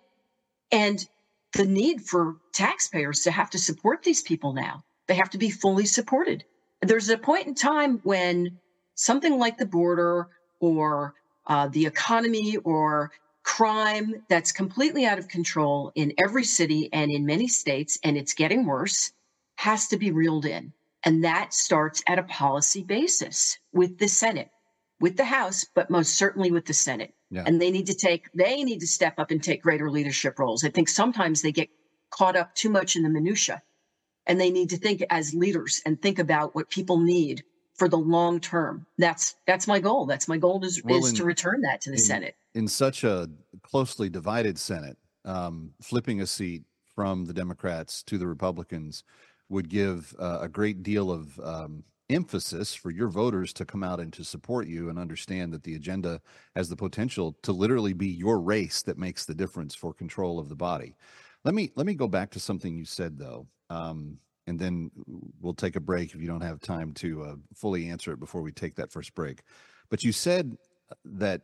and 0.72 1.06
the 1.56 1.66
need 1.66 2.02
for 2.02 2.36
taxpayers 2.54 3.22
to 3.24 3.32
have 3.32 3.50
to 3.52 3.58
support 3.58 4.04
these 4.04 4.22
people 4.22 4.54
now? 4.54 4.84
They 5.08 5.16
have 5.16 5.30
to 5.32 5.38
be 5.38 5.50
fully 5.50 5.86
supported. 5.86 6.44
There's 6.82 7.10
a 7.10 7.18
point 7.18 7.48
in 7.48 7.56
time 7.56 8.00
when 8.04 8.60
something 8.96 9.40
like 9.40 9.58
the 9.58 9.66
border 9.66 10.28
or 10.60 11.14
uh, 11.48 11.68
the 11.70 11.86
economy 11.86 12.58
or 12.58 13.12
crime 13.44 14.16
that's 14.30 14.52
completely 14.52 15.06
out 15.06 15.20
of 15.20 15.28
control 15.28 15.92
in 15.96 16.14
every 16.18 16.44
city 16.44 16.90
and 16.92 17.12
in 17.12 17.26
many 17.26 17.48
states, 17.48 18.00
and 18.04 18.18
it's 18.18 18.34
getting 18.34 18.66
worse, 18.66 19.12
has 19.56 19.88
to 19.88 19.98
be 19.98 20.12
reeled 20.12 20.46
in. 20.46 20.74
And 21.04 21.24
that 21.24 21.54
starts 21.54 22.04
at 22.08 22.20
a 22.20 22.24
policy 22.24 22.84
basis 22.84 23.60
with 23.72 24.00
the 24.00 24.08
Senate, 24.08 24.50
with 25.00 25.18
the 25.18 25.26
House, 25.26 25.66
but 25.76 25.90
most 25.90 26.16
certainly 26.16 26.52
with 26.52 26.66
the 26.66 26.74
Senate. 26.74 27.14
Yeah. 27.30 27.44
And 27.46 27.62
they 27.62 27.72
need 27.72 27.88
to 27.88 27.94
take, 27.96 28.30
they 28.34 28.64
need 28.64 28.80
to 28.80 28.88
step 28.88 29.20
up 29.20 29.32
and 29.32 29.44
take 29.44 29.62
greater 29.64 29.90
leadership 29.90 30.40
roles. 30.40 30.64
I 30.64 30.70
think 30.70 30.88
sometimes 30.90 31.42
they 31.42 31.52
get 31.52 31.70
caught 32.12 32.36
up 32.36 32.56
too 32.56 32.70
much 32.70 32.96
in 32.96 33.04
the 33.04 33.10
minutia 33.10 33.62
and 34.26 34.40
they 34.40 34.50
need 34.52 34.70
to 34.70 34.78
think 34.78 35.04
as 35.10 35.34
leaders 35.34 35.82
and 35.86 36.02
think 36.02 36.20
about 36.20 36.56
what 36.56 36.70
people 36.70 37.00
need 37.00 37.44
for 37.76 37.90
the 37.90 37.98
long 37.98 38.40
term. 38.40 38.86
That's 38.98 39.36
that's 39.46 39.68
my 39.68 39.80
goal. 39.80 40.06
That's 40.06 40.28
my 40.30 40.38
goal 40.38 40.64
is, 40.64 40.82
Well, 40.84 41.00
is 41.00 41.10
in- 41.10 41.16
to 41.18 41.26
return 41.26 41.62
that 41.62 41.82
to 41.82 41.90
the 41.90 41.98
in- 41.98 42.02
Senate. 42.04 42.36
in 42.54 42.68
such 42.70 43.04
a 43.04 43.30
closely 43.64 44.10
divided 44.10 44.58
Senate, 44.58 44.98
um, 45.26 45.72
flipping 45.82 46.22
a 46.22 46.28
seat 46.28 46.64
from 46.96 47.26
the 47.26 47.34
Democrats 47.34 48.02
to 48.04 48.18
the 48.18 48.28
Republicans 48.28 49.04
would 49.50 49.68
give 49.70 50.16
uh, 50.18 50.40
a 50.42 50.48
great 50.48 50.84
deal 50.84 51.12
of 51.12 51.38
um, 51.44 51.84
emphasis 52.10 52.74
for 52.74 52.92
your 52.92 53.08
voters 53.08 53.52
to 53.54 53.66
come 53.66 53.84
out 53.84 54.00
and 54.00 54.14
to 54.14 54.24
support 54.24 54.68
you 54.68 54.90
and 54.90 55.00
understand 55.00 55.52
that 55.54 55.64
the 55.64 55.76
agenda 55.76 56.22
has 56.56 56.70
the 56.70 56.76
potential 56.76 57.36
to 57.42 57.52
literally 57.52 57.94
be 57.94 58.08
your 58.08 58.40
race 58.40 58.82
that 58.84 58.98
makes 58.98 59.26
the 59.26 59.34
difference 59.34 59.74
for 59.74 59.94
control 59.94 60.40
of 60.40 60.50
the 60.50 60.56
body. 60.56 60.96
Let 61.44 61.56
me 61.56 61.72
let 61.76 61.86
me 61.86 61.94
go 61.94 62.08
back 62.08 62.32
to 62.32 62.40
something 62.40 62.76
you 62.76 62.86
said 62.86 63.18
though, 63.18 63.48
um, 63.70 64.18
and 64.48 64.60
then 64.60 64.92
we'll 65.42 65.54
take 65.54 65.76
a 65.76 65.80
break 65.80 66.14
if 66.14 66.22
you 66.22 66.28
don't 66.28 66.42
have 66.42 66.60
time 66.60 66.92
to 66.94 67.24
uh, 67.24 67.36
fully 67.54 67.90
answer 67.90 68.12
it 68.14 68.20
before 68.20 68.42
we 68.42 68.52
take 68.52 68.76
that 68.76 68.92
first 68.92 69.14
break. 69.14 69.42
But 69.90 70.04
you 70.04 70.12
said 70.12 70.58
uh, 70.92 70.96
that 71.06 71.42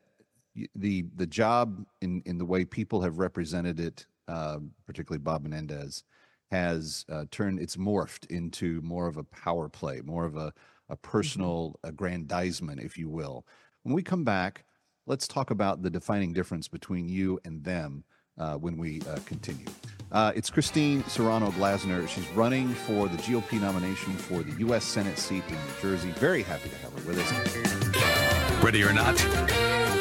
the 0.76 1.06
the 1.16 1.28
job 1.28 1.86
in 2.02 2.22
in 2.26 2.38
the 2.38 2.46
way 2.46 2.66
people 2.66 3.02
have 3.02 3.20
represented 3.20 3.80
it, 3.80 4.06
uh, 4.28 4.60
particularly 4.86 5.22
Bob 5.22 5.44
Menendez, 5.44 6.04
has 6.52 7.06
uh, 7.10 7.26
turned 7.32 7.60
it's 7.60 7.78
morphed 7.78 8.30
into 8.30 8.82
more 8.82 9.08
of 9.08 9.18
a 9.18 9.24
power 9.24 9.70
play, 9.70 10.02
more 10.02 10.26
of 10.26 10.36
a 10.36 10.54
a 10.92 10.98
personal 10.98 11.80
aggrandizement, 11.84 12.82
if 12.82 12.98
you 12.98 13.10
will. 13.10 13.46
When 13.84 13.96
we 13.96 14.04
come 14.04 14.24
back, 14.24 14.66
let's 15.08 15.28
talk 15.28 15.50
about 15.50 15.82
the 15.82 15.90
defining 15.90 16.34
difference 16.34 16.68
between 16.68 17.08
you 17.08 17.40
and 17.46 17.64
them 17.64 18.04
uh, 18.38 18.56
when 18.56 18.78
we 18.78 19.02
uh, 19.10 19.18
continue. 19.26 19.66
Uh, 20.12 20.34
it's 20.36 20.50
Christine 20.50 21.04
Serrano 21.06 21.50
Glassner. 21.52 22.08
She's 22.08 22.28
running 22.30 22.70
for 22.74 23.08
the 23.08 23.18
GOP 23.18 23.60
nomination 23.62 24.14
for 24.14 24.44
the 24.44 24.52
U.S. 24.60 24.84
Senate 24.84 25.18
seat 25.18 25.44
in 25.48 25.54
New 25.54 25.82
Jersey. 25.82 26.12
Very 26.12 26.44
happy 26.44 26.70
to 26.70 26.76
have 26.78 26.92
her 26.92 27.08
with 27.08 27.20
us. 27.20 28.62
Ready 28.62 28.84
or 28.84 28.92
not, 28.92 29.18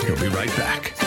he'll 0.02 0.16
be 0.16 0.28
right 0.28 0.54
back. 0.56 0.99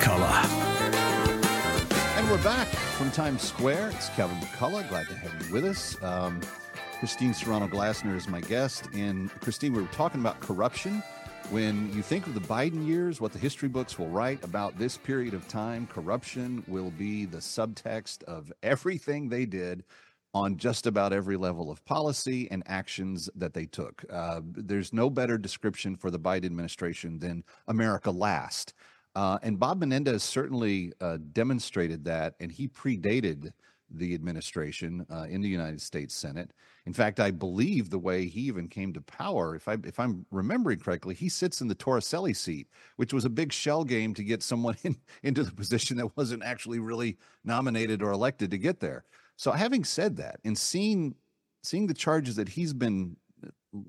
McCullough. 0.00 0.44
And 2.16 2.30
we're 2.30 2.42
back 2.42 2.68
from 2.68 3.10
Times 3.10 3.42
Square. 3.42 3.90
It's 3.90 4.08
Kevin 4.10 4.38
McCullough. 4.38 4.88
Glad 4.88 5.08
to 5.08 5.14
have 5.14 5.46
you 5.46 5.52
with 5.52 5.66
us. 5.66 6.02
Um, 6.02 6.40
Christine 6.98 7.34
Serrano 7.34 7.68
Glassner 7.68 8.16
is 8.16 8.26
my 8.26 8.40
guest. 8.40 8.88
And 8.94 9.30
Christine, 9.42 9.74
we 9.74 9.82
were 9.82 9.88
talking 9.88 10.22
about 10.22 10.40
corruption. 10.40 11.02
When 11.50 11.92
you 11.92 12.00
think 12.00 12.26
of 12.26 12.32
the 12.32 12.40
Biden 12.40 12.86
years, 12.86 13.20
what 13.20 13.34
the 13.34 13.38
history 13.38 13.68
books 13.68 13.98
will 13.98 14.08
write 14.08 14.42
about 14.42 14.78
this 14.78 14.96
period 14.96 15.34
of 15.34 15.46
time, 15.48 15.86
corruption 15.86 16.64
will 16.66 16.92
be 16.92 17.26
the 17.26 17.38
subtext 17.38 18.22
of 18.22 18.50
everything 18.62 19.28
they 19.28 19.44
did 19.44 19.84
on 20.32 20.56
just 20.56 20.86
about 20.86 21.12
every 21.12 21.36
level 21.36 21.70
of 21.70 21.84
policy 21.84 22.48
and 22.50 22.62
actions 22.66 23.28
that 23.34 23.52
they 23.52 23.66
took. 23.66 24.04
Uh, 24.08 24.40
there's 24.44 24.94
no 24.94 25.10
better 25.10 25.36
description 25.36 25.94
for 25.94 26.10
the 26.10 26.18
Biden 26.18 26.46
administration 26.46 27.18
than 27.18 27.44
America 27.68 28.10
last. 28.10 28.72
Uh, 29.14 29.38
and 29.42 29.58
Bob 29.58 29.80
Menendez 29.80 30.22
certainly 30.22 30.92
uh, 31.00 31.18
demonstrated 31.32 32.04
that, 32.04 32.34
and 32.40 32.50
he 32.52 32.68
predated 32.68 33.52
the 33.92 34.14
administration 34.14 35.04
uh, 35.10 35.26
in 35.28 35.40
the 35.40 35.48
United 35.48 35.80
States 35.80 36.14
Senate. 36.14 36.52
In 36.86 36.92
fact, 36.92 37.18
I 37.18 37.30
believe 37.30 37.90
the 37.90 37.98
way 37.98 38.26
he 38.26 38.42
even 38.42 38.68
came 38.68 38.92
to 38.92 39.00
power, 39.00 39.54
if 39.54 39.66
I 39.68 39.76
if 39.84 39.98
I'm 39.98 40.24
remembering 40.30 40.78
correctly, 40.78 41.14
he 41.14 41.28
sits 41.28 41.60
in 41.60 41.68
the 41.68 41.74
Torricelli 41.74 42.36
seat, 42.36 42.68
which 42.96 43.12
was 43.12 43.24
a 43.24 43.30
big 43.30 43.52
shell 43.52 43.84
game 43.84 44.14
to 44.14 44.24
get 44.24 44.42
someone 44.42 44.76
in, 44.84 44.96
into 45.22 45.42
the 45.42 45.52
position 45.52 45.96
that 45.96 46.16
wasn't 46.16 46.44
actually 46.44 46.78
really 46.78 47.18
nominated 47.44 48.02
or 48.02 48.12
elected 48.12 48.50
to 48.52 48.58
get 48.58 48.80
there. 48.80 49.04
So, 49.36 49.52
having 49.52 49.84
said 49.84 50.16
that, 50.16 50.38
and 50.44 50.56
seeing 50.56 51.14
seeing 51.62 51.86
the 51.86 51.94
charges 51.94 52.36
that 52.36 52.48
he's 52.48 52.72
been, 52.72 53.16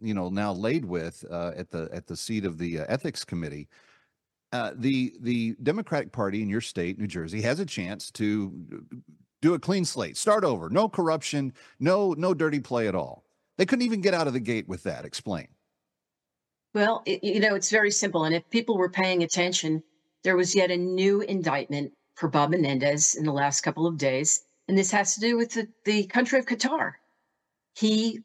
you 0.01 0.13
know, 0.13 0.29
now 0.29 0.51
laid 0.51 0.85
with 0.85 1.23
uh, 1.29 1.51
at 1.55 1.69
the 1.69 1.89
at 1.93 2.07
the 2.07 2.17
seat 2.17 2.45
of 2.45 2.57
the 2.57 2.79
uh, 2.79 2.85
ethics 2.87 3.23
committee, 3.23 3.67
uh, 4.51 4.71
the 4.75 5.13
the 5.21 5.55
Democratic 5.63 6.11
Party 6.11 6.41
in 6.41 6.49
your 6.49 6.61
state, 6.61 6.99
New 6.99 7.07
Jersey, 7.07 7.41
has 7.41 7.59
a 7.59 7.65
chance 7.65 8.11
to 8.11 8.51
do 9.41 9.53
a 9.53 9.59
clean 9.59 9.85
slate, 9.85 10.17
start 10.17 10.43
over, 10.43 10.69
no 10.69 10.89
corruption, 10.89 11.53
no 11.79 12.13
no 12.13 12.33
dirty 12.33 12.59
play 12.59 12.87
at 12.87 12.95
all. 12.95 13.23
They 13.57 13.65
couldn't 13.65 13.85
even 13.85 14.01
get 14.01 14.13
out 14.13 14.27
of 14.27 14.33
the 14.33 14.39
gate 14.39 14.67
with 14.67 14.83
that. 14.83 15.05
Explain. 15.05 15.47
Well, 16.73 17.03
it, 17.05 17.23
you 17.23 17.39
know, 17.39 17.55
it's 17.55 17.69
very 17.69 17.91
simple, 17.91 18.23
and 18.23 18.35
if 18.35 18.49
people 18.49 18.77
were 18.77 18.89
paying 18.89 19.23
attention, 19.23 19.83
there 20.23 20.37
was 20.37 20.55
yet 20.55 20.71
a 20.71 20.77
new 20.77 21.21
indictment 21.21 21.93
for 22.15 22.29
Bob 22.29 22.51
Menendez 22.51 23.15
in 23.15 23.25
the 23.25 23.33
last 23.33 23.61
couple 23.61 23.87
of 23.87 23.97
days, 23.97 24.45
and 24.67 24.77
this 24.77 24.91
has 24.91 25.15
to 25.15 25.19
do 25.19 25.37
with 25.37 25.51
the, 25.51 25.67
the 25.85 26.05
country 26.05 26.39
of 26.39 26.45
Qatar. 26.45 26.93
He 27.75 28.19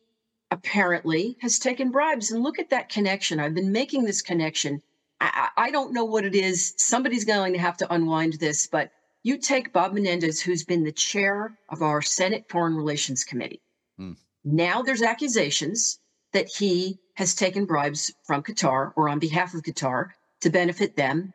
apparently 0.51 1.37
has 1.41 1.59
taken 1.59 1.91
bribes, 1.91 2.31
and 2.31 2.43
look 2.43 2.59
at 2.59 2.71
that 2.71 2.89
connection. 2.89 3.41
I've 3.41 3.55
been 3.55 3.73
making 3.73 4.05
this 4.05 4.23
connection 4.23 4.83
I, 5.21 5.49
I 5.57 5.71
don't 5.71 5.93
know 5.93 6.05
what 6.05 6.25
it 6.25 6.35
is. 6.35 6.75
Somebody's 6.77 7.25
going 7.25 7.53
to 7.55 7.59
have 7.59 7.77
to 7.79 7.93
unwind 7.93 8.35
this, 8.35 8.67
but 8.67 8.91
you 9.23 9.39
take 9.39 9.73
Bob 9.73 9.93
Menendez, 9.93 10.41
who's 10.41 10.65
been 10.65 10.85
the 10.85 10.93
chair 10.93 11.59
of 11.69 11.83
our 11.83 12.03
Senate 12.03 12.47
Foreign 12.49 12.77
Relations 12.77 13.25
Committee. 13.25 13.61
Mm. 13.99 14.17
Now 14.45 14.83
there's 14.83 15.03
accusations 15.03 15.99
that 16.33 16.49
he 16.49 16.99
has 17.15 17.35
taken 17.35 17.65
bribes 17.65 18.13
from 18.25 18.43
Qatar 18.43 18.93
or 18.95 19.09
on 19.09 19.19
behalf 19.19 19.55
of 19.55 19.63
Qatar 19.63 20.11
to 20.43 20.51
benefit 20.51 20.97
them. 20.97 21.33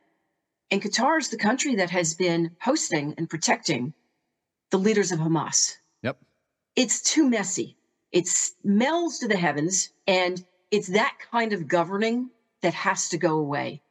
And 0.69 0.81
Qatar 0.81 1.19
is 1.19 1.29
the 1.29 1.37
country 1.37 1.75
that 1.75 1.89
has 1.89 2.13
been 2.13 2.55
hosting 2.61 3.15
and 3.17 3.29
protecting 3.29 3.93
the 4.69 4.77
leaders 4.77 5.11
of 5.11 5.19
Hamas. 5.19 5.75
Yep. 6.03 6.17
It's 6.75 7.01
too 7.01 7.29
messy. 7.29 7.75
It 8.11 8.27
smells 8.27 9.19
to 9.19 9.27
the 9.27 9.37
heavens. 9.37 9.89
And 10.07 10.45
it's 10.69 10.87
that 10.87 11.17
kind 11.31 11.51
of 11.51 11.67
governing 11.67 12.29
that 12.61 12.73
has 12.73 13.09
to 13.09 13.17
go 13.17 13.37
away, 13.37 13.81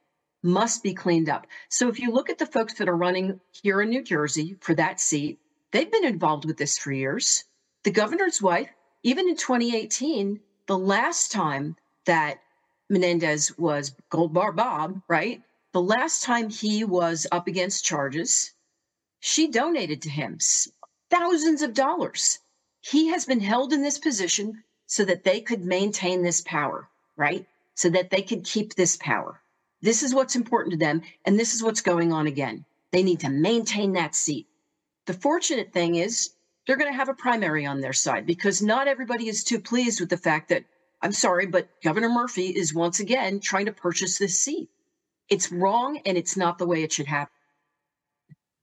must 0.43 0.83
be 0.83 0.95
cleaned 0.95 1.29
up. 1.29 1.47
So 1.69 1.89
if 1.89 2.01
you 2.01 2.11
look 2.11 2.31
at 2.31 2.39
the 2.39 2.47
folks 2.47 2.75
that 2.75 2.89
are 2.89 2.97
running 2.97 3.41
here 3.51 3.83
in 3.83 3.91
New 3.91 4.03
Jersey 4.03 4.57
for 4.61 4.75
that 4.75 5.01
seat, 5.01 5.39
they've 5.71 5.91
been 5.91 6.07
involved 6.07 6.45
with 6.45 6.57
this 6.57 6.79
for 6.79 6.93
years. 6.93 7.45
The 7.83 7.91
governor's 7.91 8.41
wife, 8.41 8.71
even 9.03 9.29
in 9.29 9.37
2018, 9.37 10.41
the 10.67 10.79
last 10.79 11.33
time 11.33 11.77
that 12.07 12.41
Menendez 12.89 13.57
was 13.59 13.95
Gold 14.09 14.33
Bar 14.33 14.53
Bob, 14.53 15.03
right? 15.09 15.43
The 15.73 15.83
last 15.83 16.23
time 16.23 16.51
he 16.51 16.85
was 16.85 17.27
up 17.31 17.47
against 17.47 17.85
charges, 17.85 18.53
she 19.21 19.49
donated 19.49 20.03
to 20.03 20.11
him 20.11 20.39
thousands 21.11 21.63
of 21.63 21.75
dollars. 21.75 22.39
He 22.81 23.09
has 23.09 23.27
been 23.27 23.41
held 23.41 23.73
in 23.73 23.83
this 23.83 23.99
position 23.99 24.65
so 24.87 25.05
that 25.05 25.25
they 25.25 25.41
could 25.41 25.65
maintain 25.65 26.23
this 26.23 26.41
power, 26.41 26.89
right? 27.17 27.47
So 27.81 27.89
that 27.89 28.11
they 28.11 28.21
can 28.21 28.43
keep 28.43 28.75
this 28.75 28.99
power. 28.99 29.41
This 29.81 30.03
is 30.03 30.15
what's 30.15 30.37
important 30.37 30.73
to 30.73 30.79
them. 30.79 31.01
And 31.25 31.41
this 31.41 31.55
is 31.55 31.63
what's 31.63 31.81
going 31.81 32.13
on 32.13 32.27
again. 32.27 32.67
They 32.93 33.03
need 33.03 33.21
to 33.21 33.31
maintain 33.31 33.95
that 33.95 34.15
seat. 34.15 34.49
The 35.07 35.15
fortunate 35.15 35.73
thing 35.73 35.95
is 35.95 36.29
they're 36.67 36.77
going 36.77 36.93
to 36.93 36.97
have 36.97 37.09
a 37.09 37.15
primary 37.15 37.65
on 37.65 37.81
their 37.81 37.95
side 37.95 38.27
because 38.27 38.61
not 38.61 38.87
everybody 38.87 39.29
is 39.29 39.45
too 39.45 39.59
pleased 39.59 39.99
with 39.99 40.11
the 40.11 40.19
fact 40.19 40.51
that, 40.51 40.67
I'm 41.01 41.13
sorry, 41.13 41.47
but 41.47 41.71
Governor 41.83 42.11
Murphy 42.11 42.49
is 42.49 42.75
once 42.75 43.01
again 43.01 43.41
trying 43.41 43.65
to 43.65 43.73
purchase 43.73 44.19
this 44.19 44.39
seat. 44.39 44.69
It's 45.31 45.51
wrong 45.51 46.01
and 46.05 46.19
it's 46.19 46.37
not 46.37 46.59
the 46.59 46.67
way 46.67 46.83
it 46.83 46.93
should 46.93 47.07
happen. 47.07 47.33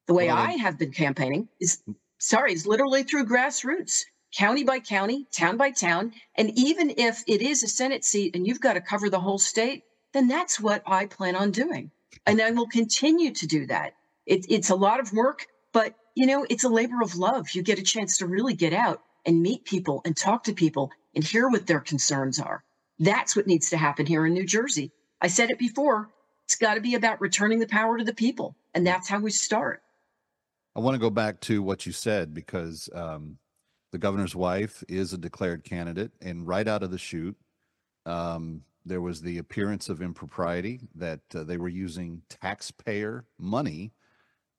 The 0.05 0.13
way 0.13 0.27
well, 0.27 0.37
I 0.37 0.51
have 0.51 0.77
been 0.77 0.91
campaigning 0.91 1.49
is, 1.59 1.81
sorry, 2.19 2.53
is 2.53 2.67
literally 2.67 3.01
through 3.01 3.25
grassroots 3.25 4.03
county 4.35 4.63
by 4.63 4.79
county, 4.79 5.27
town 5.31 5.57
by 5.57 5.71
town. 5.71 6.13
And 6.35 6.51
even 6.57 6.93
if 6.97 7.23
it 7.27 7.41
is 7.41 7.63
a 7.63 7.67
Senate 7.67 8.03
seat 8.03 8.35
and 8.35 8.45
you've 8.45 8.61
got 8.61 8.73
to 8.73 8.81
cover 8.81 9.09
the 9.09 9.19
whole 9.19 9.37
state, 9.37 9.83
then 10.13 10.27
that's 10.27 10.59
what 10.59 10.83
I 10.85 11.05
plan 11.05 11.35
on 11.35 11.51
doing. 11.51 11.91
And 12.25 12.41
I 12.41 12.51
will 12.51 12.67
continue 12.67 13.31
to 13.31 13.47
do 13.47 13.65
that. 13.67 13.93
It, 14.25 14.45
it's 14.49 14.69
a 14.69 14.75
lot 14.75 14.99
of 14.99 15.13
work, 15.13 15.45
but 15.73 15.95
you 16.15 16.25
know, 16.25 16.45
it's 16.49 16.63
a 16.63 16.69
labor 16.69 17.01
of 17.01 17.15
love. 17.15 17.51
You 17.51 17.61
get 17.61 17.79
a 17.79 17.83
chance 17.83 18.17
to 18.17 18.25
really 18.25 18.55
get 18.55 18.73
out 18.73 19.01
and 19.25 19.41
meet 19.41 19.65
people 19.65 20.01
and 20.03 20.17
talk 20.17 20.43
to 20.45 20.53
people 20.53 20.91
and 21.13 21.23
hear 21.23 21.47
what 21.47 21.67
their 21.67 21.79
concerns 21.79 22.39
are. 22.39 22.63
That's 22.99 23.35
what 23.35 23.47
needs 23.47 23.69
to 23.69 23.77
happen 23.77 24.05
here 24.05 24.25
in 24.25 24.33
New 24.33 24.45
Jersey. 24.45 24.91
I 25.21 25.27
said 25.27 25.51
it 25.51 25.59
before. 25.59 26.09
It's 26.45 26.55
got 26.55 26.75
to 26.75 26.81
be 26.81 26.95
about 26.95 27.21
returning 27.21 27.59
the 27.59 27.67
power 27.67 27.97
to 27.97 28.03
the 28.03 28.13
people. 28.13 28.55
And 28.73 28.87
that's 28.87 29.09
how 29.09 29.19
we 29.19 29.31
start. 29.31 29.81
I 30.75 30.79
want 30.79 30.95
to 30.95 30.99
go 30.99 31.09
back 31.09 31.39
to 31.41 31.61
what 31.61 31.85
you 31.85 31.91
said 31.91 32.33
because 32.33 32.89
um, 32.93 33.37
the 33.91 33.97
governor's 33.97 34.35
wife 34.35 34.83
is 34.87 35.13
a 35.13 35.17
declared 35.17 35.63
candidate, 35.63 36.11
and 36.21 36.47
right 36.47 36.67
out 36.67 36.83
of 36.83 36.91
the 36.91 36.97
chute, 36.97 37.37
um, 38.05 38.61
there 38.85 39.01
was 39.01 39.21
the 39.21 39.37
appearance 39.37 39.89
of 39.89 40.01
impropriety 40.01 40.79
that 40.95 41.19
uh, 41.35 41.43
they 41.43 41.57
were 41.57 41.67
using 41.67 42.21
taxpayer 42.29 43.25
money 43.37 43.91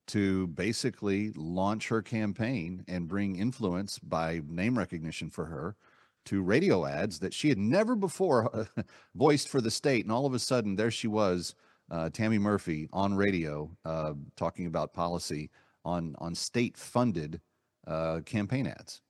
to 0.07 0.47
basically 0.49 1.33
launch 1.37 1.89
her 1.89 2.03
campaign 2.03 2.85
and 2.89 3.09
bring 3.09 3.37
influence 3.37 3.99
by 3.99 4.41
name 4.49 4.77
recognition 4.77 5.31
for 5.31 5.45
her 5.45 5.77
to 6.25 6.43
radio 6.43 6.85
ads 6.87 7.19
that 7.19 7.33
she 7.33 7.49
had 7.49 7.59
never 7.59 7.95
before 7.95 8.55
uh, 8.55 8.83
voiced 9.15 9.49
for 9.49 9.61
the 9.61 9.71
state. 9.71 10.05
And 10.05 10.13
all 10.13 10.27
of 10.27 10.35
a 10.35 10.39
sudden, 10.39 10.77
there 10.77 10.91
she 10.91 11.09
was, 11.09 11.55
uh, 11.91 12.11
Tammy 12.11 12.39
Murphy, 12.39 12.89
on 12.93 13.15
radio 13.15 13.71
uh, 13.85 14.15
talking 14.37 14.67
about 14.67 14.93
policy 14.93 15.51
on 15.85 16.15
on 16.19 16.35
state 16.35 16.77
funded 16.77 17.41
uh, 17.87 18.21
campaign 18.27 18.67
ads. 18.67 19.01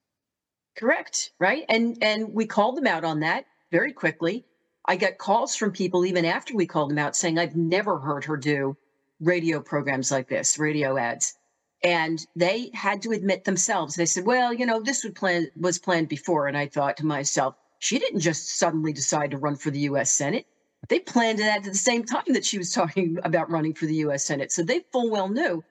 Correct. 0.78 1.32
Right. 1.40 1.64
And 1.68 1.98
and 2.02 2.32
we 2.32 2.46
called 2.46 2.76
them 2.76 2.86
out 2.86 3.04
on 3.04 3.20
that 3.20 3.46
very 3.72 3.92
quickly. 3.92 4.44
I 4.84 4.94
got 4.96 5.18
calls 5.18 5.56
from 5.56 5.72
people 5.72 6.06
even 6.06 6.24
after 6.24 6.54
we 6.54 6.66
called 6.66 6.90
them 6.90 6.98
out 6.98 7.16
saying, 7.16 7.36
I've 7.36 7.56
never 7.56 7.98
heard 7.98 8.24
her 8.24 8.36
do 8.36 8.76
radio 9.20 9.60
programs 9.60 10.12
like 10.12 10.28
this, 10.28 10.56
radio 10.58 10.96
ads. 10.96 11.34
And 11.82 12.24
they 12.36 12.70
had 12.74 13.02
to 13.02 13.10
admit 13.10 13.44
themselves. 13.44 13.96
They 13.96 14.06
said, 14.06 14.24
well, 14.24 14.52
you 14.52 14.66
know, 14.66 14.80
this 14.80 15.04
plan 15.16 15.48
was 15.56 15.78
planned 15.78 16.08
before. 16.08 16.46
And 16.46 16.56
I 16.56 16.68
thought 16.68 16.96
to 16.98 17.06
myself, 17.06 17.56
she 17.80 17.98
didn't 17.98 18.20
just 18.20 18.58
suddenly 18.58 18.92
decide 18.92 19.32
to 19.32 19.36
run 19.36 19.56
for 19.56 19.70
the 19.70 19.80
US 19.80 20.12
Senate. 20.12 20.46
They 20.88 21.00
planned 21.00 21.40
it 21.40 21.46
at 21.46 21.64
the 21.64 21.74
same 21.74 22.04
time 22.04 22.24
that 22.28 22.44
she 22.44 22.56
was 22.56 22.72
talking 22.80 23.18
about 23.24 23.50
running 23.50 23.74
for 23.74 23.86
the 23.86 23.96
US 24.06 24.24
Senate. 24.24 24.52
So 24.52 24.62
they 24.62 24.84
full 24.92 25.10
well 25.10 25.28
knew 25.28 25.64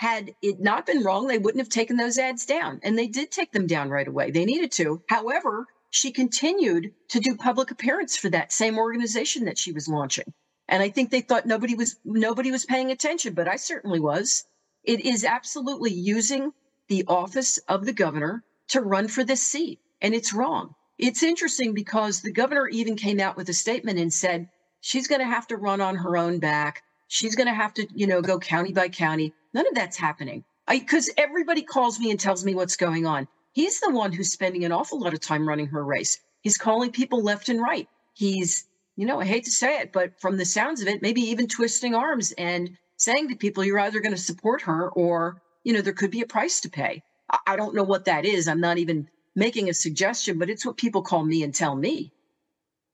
had 0.00 0.34
it 0.40 0.58
not 0.58 0.86
been 0.86 1.04
wrong, 1.04 1.26
they 1.26 1.36
wouldn't 1.36 1.60
have 1.60 1.68
taken 1.68 1.98
those 1.98 2.16
ads 2.16 2.46
down. 2.46 2.80
And 2.82 2.98
they 2.98 3.06
did 3.06 3.30
take 3.30 3.52
them 3.52 3.66
down 3.66 3.90
right 3.90 4.08
away. 4.08 4.30
They 4.30 4.46
needed 4.46 4.72
to. 4.72 5.02
However, 5.10 5.66
she 5.90 6.10
continued 6.10 6.94
to 7.08 7.20
do 7.20 7.36
public 7.36 7.70
appearance 7.70 8.16
for 8.16 8.30
that 8.30 8.50
same 8.50 8.78
organization 8.78 9.44
that 9.44 9.58
she 9.58 9.72
was 9.72 9.88
launching. 9.88 10.32
And 10.66 10.82
I 10.82 10.88
think 10.88 11.10
they 11.10 11.20
thought 11.20 11.44
nobody 11.44 11.74
was 11.74 11.96
nobody 12.02 12.50
was 12.50 12.64
paying 12.64 12.90
attention, 12.90 13.34
but 13.34 13.46
I 13.46 13.56
certainly 13.56 14.00
was. 14.00 14.44
It 14.84 15.04
is 15.04 15.22
absolutely 15.22 15.92
using 15.92 16.54
the 16.88 17.04
office 17.06 17.58
of 17.68 17.84
the 17.84 17.92
governor 17.92 18.42
to 18.68 18.80
run 18.80 19.06
for 19.06 19.22
this 19.22 19.42
seat. 19.42 19.80
And 20.00 20.14
it's 20.14 20.32
wrong. 20.32 20.74
It's 20.96 21.22
interesting 21.22 21.74
because 21.74 22.22
the 22.22 22.32
governor 22.32 22.66
even 22.68 22.96
came 22.96 23.20
out 23.20 23.36
with 23.36 23.50
a 23.50 23.52
statement 23.52 23.98
and 23.98 24.10
said 24.10 24.48
she's 24.80 25.08
going 25.08 25.20
to 25.20 25.26
have 25.26 25.48
to 25.48 25.58
run 25.58 25.82
on 25.82 25.96
her 25.96 26.16
own 26.16 26.38
back. 26.38 26.84
She's 27.12 27.34
going 27.34 27.48
to 27.48 27.54
have 27.54 27.74
to, 27.74 27.86
you 27.92 28.06
know, 28.06 28.22
go 28.22 28.38
county 28.38 28.72
by 28.72 28.88
county. 28.88 29.34
None 29.52 29.66
of 29.66 29.74
that's 29.74 29.96
happening. 29.96 30.44
I 30.68 30.78
Because 30.78 31.10
everybody 31.16 31.62
calls 31.62 31.98
me 31.98 32.10
and 32.10 32.20
tells 32.20 32.44
me 32.44 32.54
what's 32.54 32.76
going 32.76 33.04
on. 33.04 33.26
He's 33.52 33.80
the 33.80 33.90
one 33.90 34.12
who's 34.12 34.30
spending 34.30 34.64
an 34.64 34.70
awful 34.70 35.00
lot 35.00 35.12
of 35.12 35.20
time 35.20 35.48
running 35.48 35.66
her 35.66 35.84
race. 35.84 36.20
He's 36.40 36.56
calling 36.56 36.92
people 36.92 37.20
left 37.20 37.48
and 37.48 37.60
right. 37.60 37.88
He's 38.14 38.64
you 38.96 39.06
know, 39.06 39.18
I 39.18 39.24
hate 39.24 39.44
to 39.44 39.50
say 39.50 39.80
it, 39.80 39.92
but 39.92 40.20
from 40.20 40.36
the 40.36 40.44
sounds 40.44 40.82
of 40.82 40.88
it, 40.88 41.00
maybe 41.00 41.22
even 41.22 41.48
twisting 41.48 41.94
arms 41.94 42.32
and 42.32 42.76
saying 42.98 43.28
to 43.28 43.34
people, 43.34 43.64
you're 43.64 43.80
either 43.80 44.00
going 44.00 44.14
to 44.14 44.20
support 44.20 44.60
her 44.62 44.90
or, 44.90 45.40
you 45.64 45.72
know, 45.72 45.80
there 45.80 45.94
could 45.94 46.10
be 46.10 46.20
a 46.20 46.26
price 46.26 46.60
to 46.60 46.68
pay. 46.68 47.02
I 47.46 47.56
don't 47.56 47.74
know 47.74 47.82
what 47.82 48.04
that 48.04 48.26
is. 48.26 48.46
I'm 48.46 48.60
not 48.60 48.76
even 48.76 49.08
making 49.34 49.70
a 49.70 49.74
suggestion, 49.74 50.38
but 50.38 50.50
it's 50.50 50.66
what 50.66 50.76
people 50.76 51.00
call 51.00 51.24
me 51.24 51.42
and 51.42 51.54
tell 51.54 51.74
me. 51.74 52.12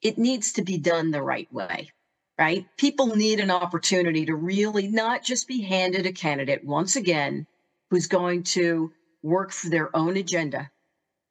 It 0.01 0.17
needs 0.17 0.53
to 0.53 0.63
be 0.63 0.79
done 0.79 1.11
the 1.11 1.23
right 1.23 1.53
way, 1.53 1.91
right? 2.39 2.67
People 2.77 3.17
need 3.17 3.41
an 3.41 3.51
opportunity 3.51 4.27
to 4.27 4.35
really 4.35 4.89
not 4.89 5.23
just 5.23 5.49
be 5.49 5.63
handed 5.63 6.07
a 6.07 6.13
candidate 6.13 6.65
once 6.65 6.97
again 6.97 7.47
who's 7.91 8.07
going 8.07 8.43
to 8.43 8.93
work 9.23 9.53
for 9.53 9.69
their 9.69 9.95
own 9.97 10.17
agenda. 10.17 10.71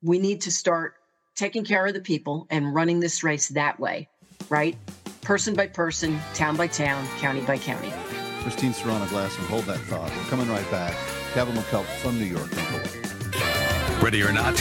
We 0.02 0.20
need 0.20 0.41
to 0.41 0.52
start 0.52 0.96
taking 1.36 1.63
care 1.63 1.86
of 1.86 1.94
the 1.94 2.02
people 2.02 2.48
and 2.50 2.74
running 2.74 3.00
this 3.00 3.24
race 3.24 3.50
that 3.50 3.80
way, 3.80 4.08
right? 4.50 4.78
Person 5.22 5.54
by 5.54 5.68
person, 5.68 6.20
town 6.34 6.56
by 6.56 6.68
town, 6.68 7.06
county 7.20 7.41
by 7.41 7.58
county. 7.58 7.91
Christine 8.41 8.74
Serrano 8.74 9.06
Glassner, 9.06 9.48
hold 9.48 9.65
that 9.65 9.80
thought. 9.80 10.10
We're 10.15 10.30
coming 10.30 10.48
right 10.50 10.70
back. 10.70 10.96
Kevin 11.34 11.56
McCullough 11.56 11.86
from 11.98 12.20
New 12.20 12.26
York. 12.26 12.52
Ready 14.02 14.22
or 14.22 14.32
not, 14.32 14.58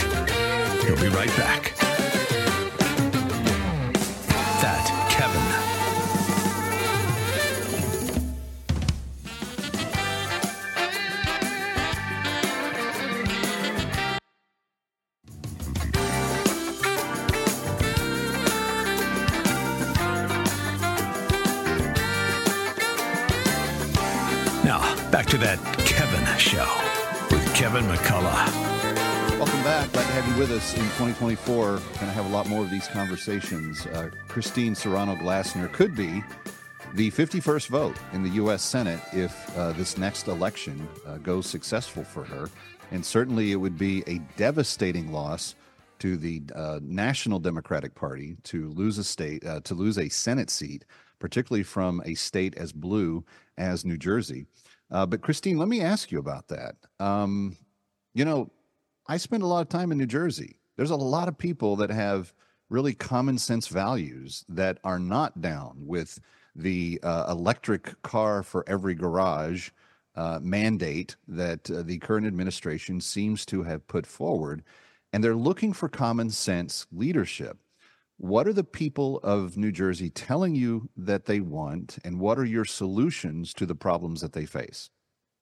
he'll 0.83 0.99
be 0.99 1.07
right 1.09 1.29
back. 1.37 1.84
Back 25.15 25.27
to 25.27 25.37
that 25.37 25.57
Kevin 25.85 26.37
show 26.37 26.67
with 27.33 27.55
Kevin 27.55 27.85
McCullough. 27.85 29.39
Welcome 29.39 29.63
back. 29.63 29.89
Glad 29.93 30.07
to 30.07 30.11
have 30.11 30.27
you 30.27 30.37
with 30.37 30.51
us 30.51 30.73
in 30.73 30.81
2024. 30.81 31.65
Going 31.65 31.79
to 31.79 32.05
have 32.07 32.25
a 32.25 32.33
lot 32.33 32.49
more 32.49 32.65
of 32.65 32.69
these 32.69 32.89
conversations. 32.89 33.85
Uh, 33.85 34.09
Christine 34.27 34.75
Serrano 34.75 35.15
Glassner 35.15 35.71
could 35.71 35.95
be 35.95 36.21
the 36.95 37.11
51st 37.11 37.67
vote 37.67 37.95
in 38.11 38.23
the 38.23 38.29
U.S. 38.31 38.61
Senate 38.61 38.99
if 39.13 39.57
uh, 39.57 39.71
this 39.71 39.97
next 39.97 40.27
election 40.27 40.85
uh, 41.07 41.15
goes 41.19 41.47
successful 41.47 42.03
for 42.03 42.25
her. 42.25 42.49
And 42.91 43.05
certainly 43.05 43.53
it 43.53 43.55
would 43.55 43.77
be 43.77 44.03
a 44.07 44.17
devastating 44.35 45.13
loss 45.13 45.55
to 45.99 46.17
the 46.17 46.43
uh, 46.53 46.81
National 46.83 47.39
Democratic 47.39 47.95
Party 47.95 48.35
to 48.43 48.67
lose 48.71 48.97
a 48.97 49.03
state, 49.05 49.45
uh, 49.45 49.61
to 49.61 49.75
lose 49.75 49.97
a 49.97 50.09
Senate 50.09 50.49
seat, 50.49 50.83
particularly 51.19 51.63
from 51.63 52.01
a 52.03 52.15
state 52.15 52.53
as 52.57 52.73
blue 52.73 53.23
as 53.57 53.85
New 53.85 53.97
Jersey. 53.97 54.45
Uh, 54.91 55.05
but 55.05 55.21
Christine, 55.21 55.57
let 55.57 55.67
me 55.67 55.81
ask 55.81 56.11
you 56.11 56.19
about 56.19 56.47
that. 56.49 56.75
Um, 56.99 57.57
you 58.13 58.25
know, 58.25 58.51
I 59.07 59.17
spend 59.17 59.43
a 59.43 59.47
lot 59.47 59.61
of 59.61 59.69
time 59.69 59.91
in 59.91 59.97
New 59.97 60.05
Jersey. 60.05 60.57
There's 60.77 60.91
a 60.91 60.95
lot 60.95 61.27
of 61.27 61.37
people 61.37 61.75
that 61.77 61.89
have 61.89 62.33
really 62.69 62.93
common 62.93 63.37
sense 63.37 63.67
values 63.67 64.43
that 64.49 64.79
are 64.83 64.99
not 64.99 65.41
down 65.41 65.75
with 65.77 66.19
the 66.55 66.99
uh, 67.03 67.25
electric 67.29 68.01
car 68.01 68.41
for 68.43 68.63
every 68.67 68.95
garage 68.95 69.69
uh, 70.15 70.39
mandate 70.41 71.15
that 71.27 71.69
uh, 71.69 71.83
the 71.83 71.97
current 71.99 72.25
administration 72.25 73.01
seems 73.01 73.45
to 73.45 73.63
have 73.63 73.87
put 73.87 74.07
forward. 74.07 74.63
And 75.11 75.23
they're 75.23 75.35
looking 75.35 75.73
for 75.73 75.89
common 75.89 76.29
sense 76.29 76.87
leadership. 76.91 77.57
What 78.17 78.47
are 78.47 78.53
the 78.53 78.63
people 78.63 79.19
of 79.23 79.57
New 79.57 79.71
Jersey 79.73 80.09
telling 80.09 80.55
you 80.55 80.89
that 80.95 81.25
they 81.25 81.41
want, 81.41 81.97
and 82.05 82.19
what 82.19 82.39
are 82.39 82.45
your 82.45 82.63
solutions 82.63 83.53
to 83.55 83.65
the 83.65 83.75
problems 83.75 84.21
that 84.21 84.31
they 84.31 84.45
face? 84.45 84.89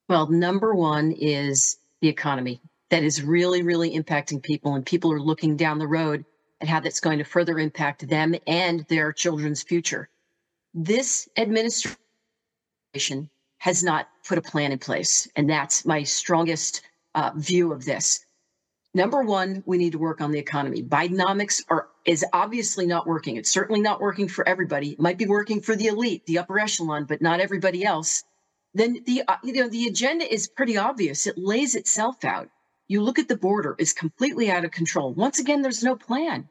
Well, 0.09 0.27
number 0.27 0.73
one 0.73 1.11
is 1.11 1.77
the 2.01 2.09
economy 2.09 2.61
that 2.89 3.03
is 3.03 3.23
really, 3.23 3.61
really 3.61 3.97
impacting 3.97 4.41
people, 4.41 4.73
and 4.73 4.85
people 4.85 5.11
are 5.13 5.21
looking 5.21 5.55
down 5.55 5.77
the 5.77 5.87
road 5.87 6.25
at 6.61 6.67
how 6.67 6.79
that's 6.79 6.99
going 6.99 7.19
to 7.19 7.23
further 7.23 7.59
impact 7.59 8.07
them 8.07 8.35
and 8.47 8.85
their 8.89 9.13
children's 9.13 9.61
future. 9.61 10.09
This 10.73 11.29
administration 11.37 11.97
has 13.59 13.83
not 13.83 14.07
put 14.27 14.39
a 14.39 14.41
plan 14.41 14.71
in 14.71 14.79
place, 14.79 15.27
and 15.35 15.47
that's 15.47 15.85
my 15.85 16.03
strongest 16.03 16.81
uh, 17.13 17.31
view 17.35 17.71
of 17.71 17.85
this. 17.85 18.25
Number 18.95 19.21
one, 19.21 19.63
we 19.65 19.77
need 19.77 19.91
to 19.91 19.99
work 19.99 20.21
on 20.21 20.31
the 20.31 20.39
economy. 20.39 20.81
Bidenomics 20.81 21.63
are 21.69 21.87
is 22.05 22.25
obviously 22.33 22.85
not 22.85 23.07
working. 23.07 23.37
It's 23.37 23.51
certainly 23.51 23.81
not 23.81 24.01
working 24.01 24.27
for 24.27 24.47
everybody. 24.47 24.91
It 24.91 24.99
might 24.99 25.17
be 25.17 25.25
working 25.25 25.61
for 25.61 25.75
the 25.75 25.87
elite, 25.87 26.25
the 26.25 26.39
upper 26.39 26.59
echelon, 26.59 27.05
but 27.05 27.21
not 27.21 27.39
everybody 27.39 27.85
else. 27.85 28.23
Then 28.73 29.03
the 29.05 29.23
uh, 29.27 29.37
you 29.43 29.53
know 29.53 29.69
the 29.69 29.87
agenda 29.87 30.31
is 30.31 30.47
pretty 30.47 30.77
obvious. 30.77 31.27
It 31.27 31.37
lays 31.37 31.75
itself 31.75 32.25
out. 32.25 32.49
You 32.87 33.01
look 33.01 33.19
at 33.19 33.27
the 33.27 33.37
border; 33.37 33.75
is 33.77 33.93
completely 33.93 34.49
out 34.49 34.65
of 34.65 34.71
control. 34.71 35.13
Once 35.13 35.39
again, 35.39 35.61
there's 35.61 35.83
no 35.83 35.95
plan. 35.95 36.49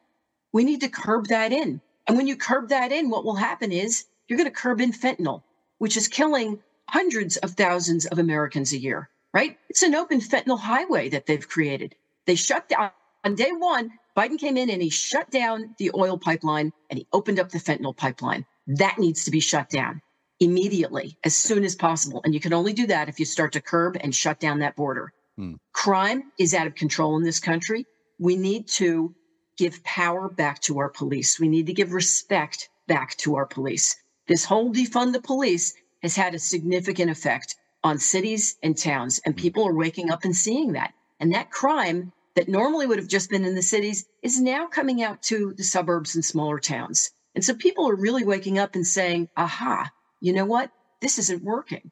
We 0.53 0.65
need 0.65 0.81
to 0.83 0.89
curb 0.89 1.27
that 1.29 1.53
in. 1.53 1.81
And 2.07 2.17
when 2.17 2.27
you 2.27 2.37
curb 2.37 2.69
that 2.69 2.93
in, 2.93 3.11
what 3.11 3.25
will 3.25 3.35
happen 3.35 3.73
is 3.73 4.05
you're 4.29 4.39
going 4.39 4.51
to 4.51 4.55
curb 4.55 4.81
in 4.81 4.93
fentanyl, 4.93 5.43
which 5.79 5.97
is 5.97 6.09
killing 6.09 6.61
hundreds 6.89 7.37
of 7.39 7.53
thousands 7.53 8.07
of 8.07 8.19
Americans 8.19 8.73
a 8.73 8.79
year. 8.79 9.09
Right? 9.35 9.59
It's 9.69 9.83
an 9.83 9.95
open 9.95 10.21
fentanyl 10.21 10.61
highway 10.61 11.09
that 11.11 11.27
they've 11.27 11.49
created. 11.49 11.95
They 12.27 12.35
shut 12.37 12.69
down 12.69 12.91
on 13.25 13.35
day 13.35 13.51
one. 13.51 13.91
Biden 14.17 14.39
came 14.39 14.57
in 14.57 14.71
and 14.71 14.83
he 14.83 14.91
shut 14.91 15.31
down 15.31 15.75
the 15.79 15.91
oil 15.95 16.19
pipeline 16.19 16.73
and 16.91 16.99
he 16.99 17.07
opened 17.13 17.41
up 17.41 17.51
the 17.51 17.59
fentanyl 17.59 17.97
pipeline. 17.97 18.45
That 18.67 18.99
needs 18.99 19.25
to 19.25 19.31
be 19.31 19.41
shut 19.41 19.71
down 19.71 20.03
immediately, 20.39 21.17
as 21.25 21.37
soon 21.37 21.65
as 21.65 21.77
possible. 21.77 22.21
And 22.25 22.35
you 22.35 22.41
can 22.41 22.53
only 22.53 22.73
do 22.73 22.87
that 22.89 23.09
if 23.09 23.19
you 23.19 23.25
start 23.25 23.53
to 23.53 23.61
curb 23.61 23.97
and 24.01 24.15
shut 24.15 24.41
down 24.41 24.59
that 24.59 24.77
border. 24.77 25.13
Hmm. 25.37 25.55
Crime 25.73 26.33
is 26.39 26.53
out 26.53 26.67
of 26.67 26.75
control 26.75 27.17
in 27.17 27.23
this 27.23 27.41
country. 27.41 27.87
We 28.19 28.37
need 28.37 28.69
to 28.69 29.15
give 29.57 29.83
power 29.85 30.29
back 30.29 30.61
to 30.63 30.79
our 30.79 30.89
police. 30.89 31.39
We 31.39 31.49
need 31.49 31.67
to 31.67 31.73
give 31.73 31.93
respect 31.93 32.69
back 32.89 33.17
to 33.19 33.37
our 33.37 33.47
police. 33.47 33.97
This 34.27 34.45
whole 34.45 34.73
defund 34.73 35.13
the 35.13 35.21
police 35.21 35.75
has 36.03 36.17
had 36.17 36.35
a 36.35 36.39
significant 36.39 37.11
effect 37.11 37.57
on 37.85 37.99
cities 37.99 38.57
and 38.63 38.77
towns, 38.77 39.21
and 39.25 39.37
people 39.37 39.67
are 39.67 39.75
waking 39.75 40.11
up 40.11 40.25
and 40.25 40.37
seeing 40.37 40.73
that. 40.73 40.93
And 41.19 41.33
that 41.35 41.51
crime 41.51 42.13
that 42.35 42.49
normally 42.49 42.87
would 42.87 42.99
have 42.99 43.09
just 43.09 43.31
been 43.31 43.45
in 43.45 43.55
the 43.55 43.63
cities 43.63 44.07
is 44.23 44.41
now 44.41 44.67
coming 44.67 45.03
out 45.03 45.23
to 45.23 45.55
the 45.57 45.65
suburbs 45.65 46.15
and 46.15 46.25
smaller 46.25 46.59
towns. 46.59 47.11
And 47.35 47.45
so 47.45 47.55
people 47.55 47.89
are 47.89 47.95
really 47.95 48.25
waking 48.25 48.59
up 48.59 48.75
and 48.75 48.87
saying, 48.87 49.29
aha, 49.37 49.91
you 50.21 50.33
know 50.33 50.45
what? 50.45 50.71
This 51.01 51.19
isn't 51.19 51.43
working. 51.43 51.91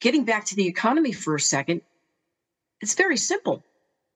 Getting 0.00 0.24
back 0.24 0.46
to 0.46 0.56
the 0.56 0.66
economy 0.66 1.12
for 1.12 1.34
a 1.34 1.40
second, 1.40 1.82
it's 2.80 2.94
very 2.94 3.16
simple. 3.16 3.62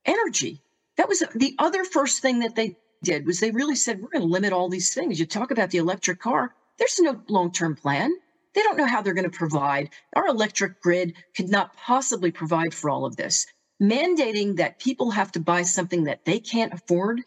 Energy. 0.04 0.62
That 0.96 1.08
was 1.08 1.22
the 1.34 1.54
other 1.58 1.84
first 1.84 2.20
thing 2.20 2.40
that 2.40 2.56
they 2.56 2.76
did 3.02 3.26
was 3.26 3.40
they 3.40 3.50
really 3.50 3.76
said, 3.76 4.00
we're 4.00 4.08
going 4.08 4.22
to 4.22 4.32
limit 4.32 4.52
all 4.52 4.68
these 4.68 4.92
things. 4.92 5.20
You 5.20 5.26
talk 5.26 5.50
about 5.50 5.70
the 5.70 5.78
electric 5.78 6.20
car. 6.20 6.54
There's 6.78 6.98
no 7.00 7.20
long-term 7.28 7.76
plan. 7.76 8.12
They 8.54 8.62
don't 8.62 8.76
know 8.76 8.86
how 8.86 9.02
they're 9.02 9.14
going 9.14 9.30
to 9.30 9.36
provide. 9.36 9.90
Our 10.14 10.26
electric 10.26 10.80
grid 10.80 11.14
could 11.36 11.48
not 11.48 11.76
possibly 11.76 12.30
provide 12.30 12.74
for 12.74 12.90
all 12.90 13.04
of 13.04 13.16
this 13.16 13.46
mandating 13.82 14.56
that 14.56 14.78
people 14.78 15.12
have 15.12 15.32
to 15.32 15.40
buy 15.40 15.62
something 15.62 16.04
that 16.04 16.24
they 16.24 16.40
can't 16.40 16.74
afford 16.74 17.22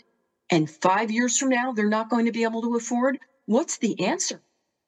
and 0.51 0.69
five 0.69 1.11
years 1.11 1.37
from 1.37 1.49
now 1.49 1.71
they're 1.73 1.89
not 1.89 2.09
going 2.09 2.25
to 2.25 2.31
be 2.31 2.43
able 2.43 2.61
to 2.63 2.75
afford 2.75 3.19
what's 3.45 3.77
the 3.79 4.05
answer 4.07 4.41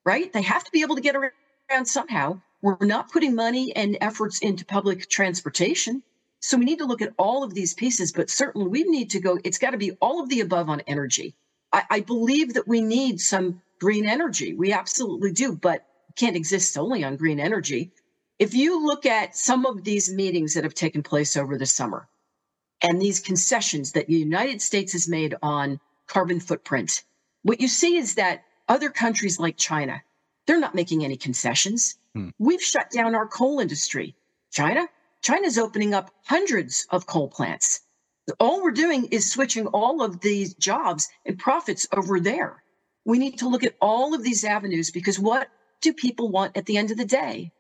right? 0.06 0.34
They 0.34 0.42
have 0.44 0.64
to 0.64 0.72
be 0.72 0.82
able 0.82 0.96
to 0.96 1.02
get 1.02 1.16
around 1.16 1.86
somehow. 1.86 2.42
We're 2.62 2.78
not 2.82 3.12
putting 3.12 3.36
money 3.36 3.76
and 3.76 3.98
efforts 4.02 4.40
into 4.40 4.66
public 4.66 5.10
transportation 5.10 6.04
so 6.42 6.58
we 6.58 6.66
need 6.66 6.80
to 6.80 6.86
look 6.86 7.02
at 7.04 7.14
all 7.18 7.44
of 7.44 7.54
these 7.54 7.74
pieces 7.74 8.12
but 8.14 8.30
certainly 8.30 8.68
we 8.68 8.84
need 8.84 9.12
to 9.12 9.20
go 9.22 9.40
it's 9.44 9.60
got 9.60 9.72
to 9.72 9.78
be 9.78 9.92
all 10.02 10.22
of 10.22 10.30
the 10.30 10.42
above 10.42 10.70
on 10.70 10.82
energy. 10.88 11.36
I, 11.74 11.84
I 11.90 12.00
believe 12.02 12.56
that 12.56 12.68
we 12.68 12.82
need 12.82 13.20
some 13.22 13.62
green 13.80 14.08
energy. 14.08 14.54
We 14.54 14.74
absolutely 14.74 15.32
do 15.34 15.54
but 15.56 15.86
can't 16.18 16.36
exist 16.36 16.74
solely 16.74 17.04
on 17.04 17.18
green 17.18 17.40
energy 17.40 17.92
if 18.40 18.54
you 18.54 18.86
look 18.86 19.06
at 19.06 19.36
some 19.36 19.66
of 19.66 19.84
these 19.84 20.12
meetings 20.12 20.54
that 20.54 20.64
have 20.64 20.74
taken 20.74 21.04
place 21.04 21.38
over 21.38 21.58
the 21.58 21.66
summer 21.66 22.08
and 22.82 23.02
these 23.02 23.20
concessions 23.20 23.92
that 23.94 24.08
the 24.08 24.16
United 24.16 24.62
States 24.62 24.94
has 24.94 25.08
made 25.08 25.36
on 25.42 25.80
carbon 26.08 26.40
footprint, 26.40 27.04
what 27.44 27.62
you 27.62 27.68
see 27.68 27.98
is 27.98 28.16
that 28.16 28.44
other 28.68 28.90
countries 28.90 29.40
like 29.40 29.58
China, 29.58 30.02
they're 30.48 30.60
not 30.60 30.76
making 30.76 31.04
any 31.04 31.16
concessions. 31.16 31.96
Hmm. 32.16 32.30
We've 32.40 32.62
shut 32.62 32.90
down 32.92 33.16
our 33.16 33.28
coal 33.28 33.60
industry. 33.60 34.16
China, 34.52 34.88
China's 35.22 35.58
opening 35.58 35.94
up 35.94 36.12
hundreds 36.26 36.86
of 36.90 37.06
coal 37.06 37.28
plants. 37.28 37.82
All 38.40 38.64
we're 38.64 38.72
doing 38.72 39.06
is 39.06 39.32
switching 39.32 39.68
all 39.68 40.02
of 40.02 40.22
these 40.22 40.54
jobs 40.54 41.10
and 41.26 41.38
profits 41.38 41.88
over 41.94 42.20
there. 42.20 42.64
We 43.06 43.20
need 43.20 43.40
to 43.40 43.50
look 43.50 43.64
at 43.64 43.76
all 43.82 44.14
of 44.14 44.24
these 44.24 44.46
avenues 44.46 44.92
because 44.92 45.20
what 45.20 45.50
do 45.82 45.94
people 45.94 46.30
want 46.30 46.56
at 46.56 46.66
the 46.66 46.78
end 46.78 46.92
of 46.92 46.98
the 46.98 47.06
day? 47.06 47.52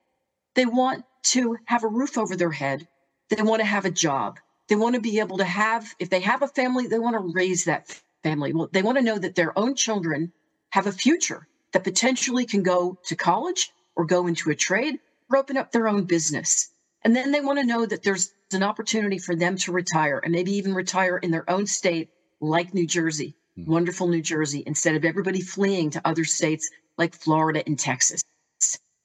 They 0.55 0.65
want 0.65 1.05
to 1.23 1.57
have 1.65 1.83
a 1.83 1.87
roof 1.87 2.17
over 2.17 2.35
their 2.35 2.51
head. 2.51 2.87
They 3.29 3.41
want 3.41 3.61
to 3.61 3.65
have 3.65 3.85
a 3.85 3.91
job. 3.91 4.39
They 4.67 4.75
want 4.75 4.95
to 4.95 5.01
be 5.01 5.19
able 5.19 5.37
to 5.37 5.45
have, 5.45 5.93
if 5.99 6.09
they 6.09 6.21
have 6.21 6.41
a 6.41 6.47
family, 6.47 6.87
they 6.87 6.99
want 6.99 7.15
to 7.15 7.33
raise 7.33 7.65
that 7.65 8.01
family. 8.23 8.53
Well, 8.53 8.69
they 8.71 8.81
want 8.81 8.97
to 8.97 9.03
know 9.03 9.17
that 9.17 9.35
their 9.35 9.57
own 9.57 9.75
children 9.75 10.31
have 10.69 10.87
a 10.87 10.91
future 10.91 11.47
that 11.73 11.83
potentially 11.83 12.45
can 12.45 12.63
go 12.63 12.97
to 13.05 13.15
college 13.15 13.71
or 13.95 14.05
go 14.05 14.27
into 14.27 14.49
a 14.49 14.55
trade 14.55 14.99
or 15.29 15.37
open 15.37 15.57
up 15.57 15.71
their 15.71 15.87
own 15.87 16.05
business. 16.05 16.69
And 17.03 17.15
then 17.15 17.31
they 17.31 17.41
want 17.41 17.59
to 17.59 17.65
know 17.65 17.85
that 17.85 18.03
there's 18.03 18.33
an 18.53 18.63
opportunity 18.63 19.17
for 19.17 19.35
them 19.35 19.57
to 19.57 19.71
retire 19.71 20.21
and 20.23 20.31
maybe 20.31 20.53
even 20.53 20.73
retire 20.73 21.17
in 21.17 21.31
their 21.31 21.49
own 21.49 21.67
state, 21.67 22.09
like 22.39 22.73
New 22.73 22.87
Jersey, 22.87 23.35
hmm. 23.55 23.69
wonderful 23.69 24.07
New 24.07 24.21
Jersey, 24.21 24.63
instead 24.65 24.95
of 24.95 25.03
everybody 25.03 25.41
fleeing 25.41 25.89
to 25.91 26.01
other 26.05 26.23
states 26.23 26.69
like 26.97 27.15
Florida 27.15 27.63
and 27.65 27.77
Texas. 27.77 28.23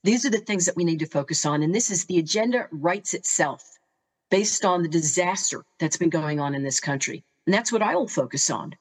These 0.04 0.24
are 0.24 0.30
the 0.30 0.38
things 0.38 0.66
that 0.66 0.76
we 0.76 0.84
need 0.84 1.00
to 1.00 1.06
focus 1.06 1.44
on. 1.44 1.62
And 1.62 1.74
this 1.74 1.90
is 1.90 2.04
the 2.04 2.18
agenda 2.18 2.68
writes 2.70 3.14
itself 3.14 3.78
based 4.30 4.64
on 4.64 4.82
the 4.82 4.88
disaster 4.88 5.64
that's 5.78 5.96
been 5.96 6.10
going 6.10 6.40
on 6.40 6.54
in 6.54 6.62
this 6.62 6.80
country. 6.80 7.24
And 7.46 7.54
that's 7.54 7.72
what 7.72 7.82
I 7.82 7.96
will 7.96 8.08
focus 8.08 8.50
on 8.50 8.74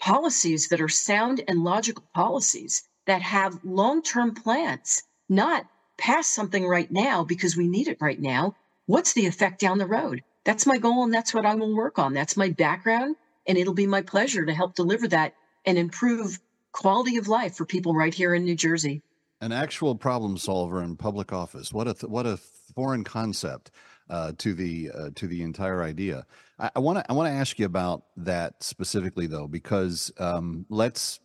policies 0.00 0.68
that 0.68 0.80
are 0.80 0.88
sound 0.88 1.42
and 1.48 1.64
logical 1.64 2.04
policies 2.14 2.82
that 3.06 3.22
have 3.22 3.64
long 3.64 4.02
term 4.02 4.34
plans, 4.34 5.02
not 5.28 5.66
pass 5.96 6.28
something 6.28 6.66
right 6.66 6.90
now 6.90 7.24
because 7.24 7.56
we 7.56 7.68
need 7.68 7.88
it 7.88 7.98
right 8.00 8.20
now. 8.20 8.54
What's 8.86 9.12
the 9.12 9.26
effect 9.26 9.60
down 9.60 9.78
the 9.78 9.86
road? 9.86 10.22
That's 10.44 10.66
my 10.66 10.78
goal, 10.78 11.04
and 11.04 11.12
that's 11.12 11.34
what 11.34 11.44
I 11.44 11.54
will 11.56 11.74
work 11.74 11.98
on. 11.98 12.14
That's 12.14 12.36
my 12.36 12.50
background, 12.50 13.16
and 13.46 13.58
it'll 13.58 13.74
be 13.74 13.86
my 13.86 14.02
pleasure 14.02 14.46
to 14.46 14.54
help 14.54 14.74
deliver 14.74 15.08
that 15.08 15.34
and 15.66 15.76
improve 15.76 16.38
quality 16.72 17.16
of 17.16 17.28
life 17.28 17.56
for 17.56 17.66
people 17.66 17.92
right 17.92 18.14
here 18.14 18.34
in 18.34 18.44
New 18.44 18.54
Jersey. 18.54 19.02
An 19.40 19.52
actual 19.52 19.94
problem 19.94 20.36
solver 20.36 20.82
in 20.82 20.96
public 20.96 21.32
office. 21.32 21.72
What 21.72 21.86
a 21.86 21.94
th- 21.94 22.10
what 22.10 22.26
a 22.26 22.36
foreign 22.74 23.04
concept 23.04 23.70
uh, 24.10 24.32
to 24.38 24.54
the 24.54 24.90
uh, 24.92 25.10
to 25.14 25.26
the 25.26 25.42
entire 25.42 25.82
idea. 25.82 26.26
I 26.58 26.80
want 26.80 26.98
to 26.98 27.08
I 27.08 27.14
want 27.14 27.28
to 27.28 27.38
ask 27.38 27.58
you 27.58 27.66
about 27.66 28.02
that 28.16 28.62
specifically 28.62 29.28
though, 29.28 29.46
because 29.46 30.10
um, 30.18 30.66
let's 30.68 31.20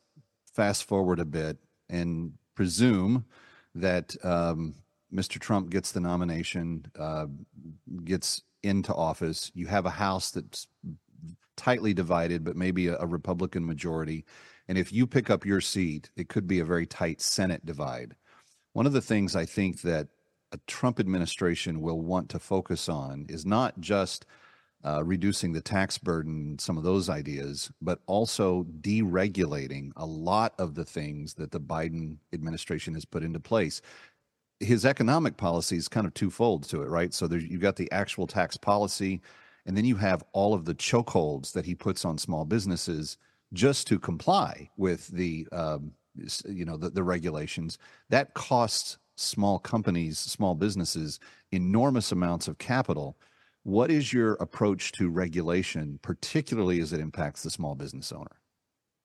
fast 0.53 0.83
forward 0.83 1.19
a 1.19 1.25
bit 1.25 1.57
and 1.89 2.33
presume 2.55 3.25
that 3.73 4.15
um, 4.23 4.75
Mr. 5.13 5.39
Trump 5.39 5.69
gets 5.69 5.91
the 5.91 5.99
nomination, 5.99 6.85
uh, 6.99 7.25
gets 8.03 8.43
into 8.61 8.93
office. 8.93 9.51
You 9.55 9.67
have 9.67 9.85
a 9.87 9.91
House 9.91 10.31
that's 10.31 10.67
tightly 11.55 11.93
divided, 11.93 12.43
but 12.43 12.55
maybe 12.55 12.87
a, 12.87 12.97
a 12.99 13.07
Republican 13.07 13.65
majority. 13.65 14.25
And 14.67 14.77
if 14.77 14.93
you 14.93 15.05
pick 15.05 15.29
up 15.29 15.45
your 15.45 15.61
seat, 15.61 16.09
it 16.15 16.29
could 16.29 16.47
be 16.47 16.59
a 16.59 16.65
very 16.65 16.85
tight 16.85 17.21
Senate 17.21 17.65
divide. 17.65 18.15
One 18.73 18.85
of 18.85 18.93
the 18.93 19.01
things 19.01 19.35
I 19.35 19.45
think 19.45 19.81
that 19.81 20.07
a 20.51 20.59
Trump 20.67 20.99
administration 20.99 21.81
will 21.81 22.01
want 22.01 22.29
to 22.29 22.39
focus 22.39 22.87
on 22.87 23.25
is 23.27 23.45
not 23.45 23.79
just 23.79 24.25
uh, 24.85 25.03
reducing 25.03 25.53
the 25.53 25.61
tax 25.61 25.97
burden, 25.97 26.57
some 26.59 26.77
of 26.77 26.83
those 26.83 27.09
ideas, 27.09 27.71
but 27.81 27.99
also 28.05 28.65
deregulating 28.81 29.91
a 29.95 30.05
lot 30.05 30.53
of 30.59 30.75
the 30.75 30.85
things 30.85 31.33
that 31.35 31.51
the 31.51 31.59
Biden 31.59 32.17
administration 32.33 32.93
has 32.93 33.05
put 33.05 33.23
into 33.23 33.39
place. 33.39 33.81
His 34.59 34.85
economic 34.85 35.37
policy 35.37 35.77
is 35.77 35.87
kind 35.87 36.05
of 36.05 36.13
twofold 36.13 36.63
to 36.69 36.83
it, 36.83 36.89
right? 36.89 37.13
So 37.13 37.27
there's, 37.27 37.45
you've 37.45 37.61
got 37.61 37.75
the 37.75 37.91
actual 37.91 38.27
tax 38.27 38.57
policy, 38.57 39.21
and 39.65 39.75
then 39.75 39.85
you 39.85 39.95
have 39.95 40.23
all 40.33 40.53
of 40.53 40.65
the 40.65 40.75
chokeholds 40.75 41.53
that 41.53 41.65
he 41.65 41.75
puts 41.75 42.05
on 42.05 42.17
small 42.17 42.45
businesses 42.45 43.17
just 43.53 43.87
to 43.87 43.99
comply 43.99 44.69
with 44.77 45.07
the, 45.07 45.47
um, 45.51 45.93
you 46.45 46.65
know, 46.65 46.77
the, 46.77 46.89
the 46.89 47.03
regulations. 47.03 47.77
That 48.09 48.33
costs 48.33 48.97
small 49.15 49.59
companies, 49.59 50.17
small 50.19 50.55
businesses, 50.55 51.19
enormous 51.51 52.11
amounts 52.11 52.47
of 52.47 52.57
capital. 52.57 53.17
What 53.63 53.91
is 53.91 54.11
your 54.11 54.33
approach 54.33 54.91
to 54.93 55.09
regulation, 55.09 55.99
particularly 56.01 56.81
as 56.81 56.91
it 56.91 56.99
impacts 56.99 57.43
the 57.43 57.49
small 57.49 57.75
business 57.75 58.11
owner? 58.11 58.41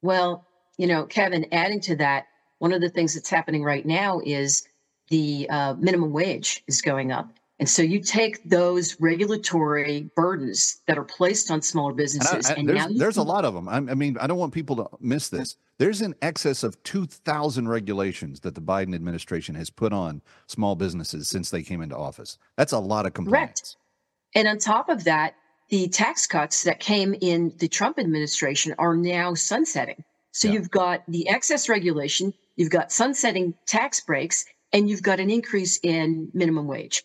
Well, 0.03 0.47
you 0.79 0.87
know, 0.87 1.05
Kevin, 1.05 1.47
adding 1.53 1.81
to 1.83 1.97
that, 1.97 2.27
one 2.59 2.73
of 2.73 2.81
the 2.81 2.89
things 2.89 3.15
that's 3.15 3.31
happening 3.31 3.63
right 3.63 3.85
now 3.85 4.21
is 4.25 4.67
the 5.11 5.49
uh, 5.49 5.75
minimum 5.75 6.13
wage 6.13 6.65
is 6.67 6.83
going 6.83 7.13
up. 7.13 7.31
And 7.61 7.69
so 7.69 7.83
you 7.83 8.01
take 8.01 8.49
those 8.49 9.01
regulatory 9.01 10.11
burdens 10.15 10.81
that 10.87 10.97
are 10.97 11.05
placed 11.05 11.51
on 11.51 11.61
smaller 11.61 11.93
businesses, 11.93 12.47
and, 12.47 12.47
I, 12.47 12.51
I, 12.51 12.55
and 12.55 12.69
there's, 12.69 12.93
now 12.93 12.99
there's 12.99 13.17
a 13.17 13.23
lot 13.23 13.45
of 13.45 13.55
them. 13.55 13.69
I, 13.69 13.77
I 13.77 13.95
mean, 13.95 14.17
I 14.21 14.29
don't 14.29 14.39
want 14.39 14.55
people 14.55 14.77
to 14.77 14.89
miss 15.01 15.29
this. 15.29 15.57
There's 15.79 16.01
in 16.01 16.15
excess 16.23 16.63
of 16.63 16.81
2,000 16.85 17.69
regulations 17.69 18.41
that 18.41 18.55
the 18.55 18.61
Biden 18.61 18.95
administration 18.95 19.57
has 19.57 19.71
put 19.71 19.93
on 19.93 20.23
small 20.47 20.77
businesses 20.77 21.29
since 21.29 21.51
they 21.51 21.63
came 21.63 21.83
into 21.83 21.97
office. 21.97 22.39
That's 22.57 22.73
a 22.73 22.79
lot 22.79 23.07
of 23.07 23.15
compliance. 23.15 23.61
Correct. 23.61 23.77
And 24.37 24.47
on 24.47 24.59
top 24.59 24.89
of 24.89 25.05
that, 25.05 25.35
the 25.69 25.89
tax 25.89 26.27
cuts 26.27 26.63
that 26.63 26.79
came 26.79 27.15
in 27.21 27.53
the 27.59 27.69
Trump 27.69 27.99
administration 27.99 28.75
are 28.79 28.97
now 28.97 29.35
sunsetting. 29.35 30.05
So 30.31 30.47
yeah. 30.47 30.55
you've 30.55 30.71
got 30.71 31.03
the 31.09 31.29
excess 31.29 31.69
regulation, 31.69 32.33
you've 32.57 32.71
got 32.71 32.93
sunsetting 32.93 33.55
tax 33.67 34.01
breaks, 34.01 34.45
and 34.73 34.89
you've 34.89 35.03
got 35.03 35.19
an 35.19 35.31
increase 35.31 35.81
in 35.83 36.31
minimum 36.33 36.67
wage 36.67 37.03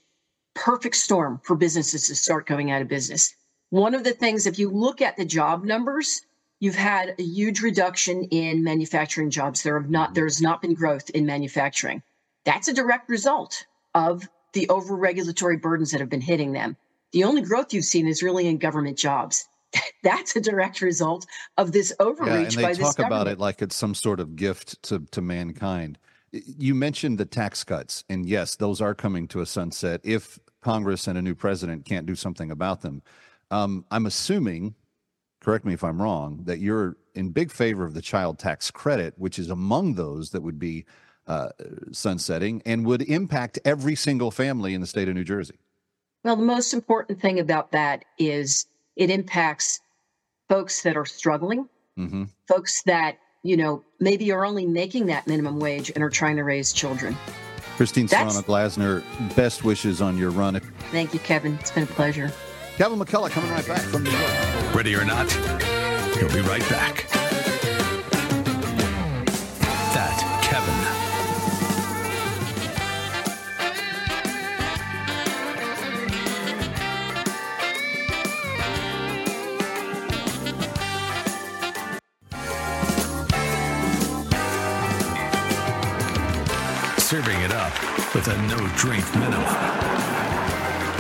perfect 0.56 0.96
storm 0.96 1.40
for 1.44 1.56
businesses 1.56 2.08
to 2.08 2.16
start 2.16 2.48
going 2.48 2.72
out 2.72 2.82
of 2.82 2.88
business. 2.88 3.36
One 3.70 3.96
of 3.96 4.04
the 4.04 4.14
things, 4.14 4.46
if 4.46 4.60
you 4.60 4.70
look 4.70 5.02
at 5.02 5.18
the 5.18 5.26
job 5.26 5.64
numbers, 5.64 6.22
you've 6.60 6.76
had 6.76 7.16
a 7.18 7.24
huge 7.24 7.62
reduction 7.62 8.24
in 8.26 8.64
manufacturing 8.64 9.30
jobs. 9.30 9.64
There 9.64 9.80
have 9.80 9.90
not, 9.90 10.14
there's 10.14 10.42
not 10.42 10.62
been 10.62 10.76
growth 10.76 11.10
in 11.10 11.26
manufacturing. 11.26 12.04
That's 12.46 12.68
a 12.68 12.74
direct 12.74 13.10
result 13.10 13.66
of 13.96 14.28
the 14.54 14.70
over 14.70 14.96
regulatory 14.96 15.58
burdens 15.58 15.92
that 15.92 16.00
have 16.00 16.10
been 16.10 16.22
hitting 16.22 16.54
them. 16.54 16.78
The 17.12 17.24
only 17.24 17.42
growth 17.42 17.74
you've 17.74 17.86
seen 17.86 18.08
is 18.08 18.24
really 18.24 18.48
in 18.48 18.58
government 18.58 18.98
jobs. 18.98 19.48
That's 20.04 20.36
a 20.36 20.42
direct 20.42 20.82
result 20.82 21.26
of 21.58 21.72
this 21.72 21.94
overreach 22.00 22.56
yeah, 22.56 22.62
by 22.62 22.74
government. 22.74 22.78
They 22.78 22.84
talk 22.84 23.00
about 23.00 23.28
it 23.28 23.40
like 23.40 23.62
it's 23.62 23.76
some 23.76 23.96
sort 23.96 24.20
of 24.20 24.36
gift 24.36 24.82
to, 24.84 25.00
to 25.12 25.22
mankind. 25.22 25.98
You 26.32 26.74
mentioned 26.74 27.20
the 27.20 27.26
tax 27.26 27.64
cuts, 27.64 28.04
and 28.10 28.26
yes, 28.26 28.56
those 28.56 28.82
are 28.82 28.96
coming 28.96 29.28
to 29.30 29.42
a 29.42 29.46
sunset 29.46 30.02
if 30.04 30.40
Congress 30.64 31.08
and 31.08 31.18
a 31.18 31.22
new 31.22 31.36
president 31.36 31.86
can't 31.86 32.06
do 32.06 32.16
something 32.16 32.52
about 32.52 32.82
them. 32.82 33.02
Um, 33.52 33.86
I'm 33.92 34.06
assuming, 34.06 34.76
correct 35.42 35.66
me 35.66 35.74
if 35.74 35.84
I'm 35.84 36.02
wrong, 36.02 36.42
that 36.46 36.60
you're 36.60 36.98
in 37.14 37.30
big 37.30 37.52
favor 37.52 37.86
of 37.86 37.94
the 37.94 38.02
child 38.02 38.40
tax 38.40 38.72
credit, 38.72 39.14
which 39.18 39.38
is 39.38 39.50
among 39.50 39.94
those 39.94 40.32
that 40.32 40.42
would 40.42 40.58
be 40.58 40.86
uh, 41.28 41.50
sunsetting 41.92 42.62
and 42.66 42.86
would 42.86 43.02
impact 43.04 43.60
every 43.64 43.96
single 43.96 44.32
family 44.32 44.74
in 44.74 44.82
the 44.82 44.88
state 44.88 45.08
of 45.08 45.16
New 45.16 45.24
Jersey. 45.24 45.60
Well, 46.24 46.36
the 46.36 46.44
most 46.44 46.74
important 46.74 47.22
thing 47.22 47.40
about 47.40 47.72
that 47.72 48.06
is 48.18 48.66
it 48.96 49.10
impacts 49.10 49.82
folks 50.50 50.82
that 50.84 50.98
are 50.98 51.06
struggling, 51.06 51.68
mm-hmm. 51.98 52.24
folks 52.48 52.82
that 52.84 53.18
you 53.44 53.58
know, 53.58 53.84
maybe 54.00 54.32
are 54.32 54.46
only 54.46 54.66
making 54.66 55.08
that 55.08 55.28
minimum 55.28 55.60
wage 55.60 55.92
and 55.94 56.04
are 56.04 56.10
trying 56.10 56.38
to 56.38 56.44
raise 56.44 56.72
children. 56.72 57.16
Christine 57.76 58.08
Serrano 58.08 58.42
Glassner, 58.42 59.04
best 59.36 59.64
wishes 59.64 60.02
on 60.02 60.18
your 60.18 60.30
run. 60.32 60.60
Thank 60.92 61.14
you, 61.14 61.20
Kevin. 61.20 61.58
It's 61.60 61.72
been 61.72 61.84
a 61.84 61.88
pleasure. 61.88 62.32
Kevin 62.78 63.00
McCullough 63.00 63.32
coming 63.32 63.52
right 63.52 63.68
back 63.68 63.82
from 63.82 64.04
New 64.04 64.12
York. 64.12 64.76
Ready 64.76 64.96
or 64.96 65.06
not, 65.06 65.32
he'll 66.18 66.30
be 66.30 66.42
right 66.42 66.68
back. 66.70 67.23
With 88.26 88.38
a 88.38 88.42
no 88.48 88.68
drink 88.78 89.04
minimum. 89.16 89.44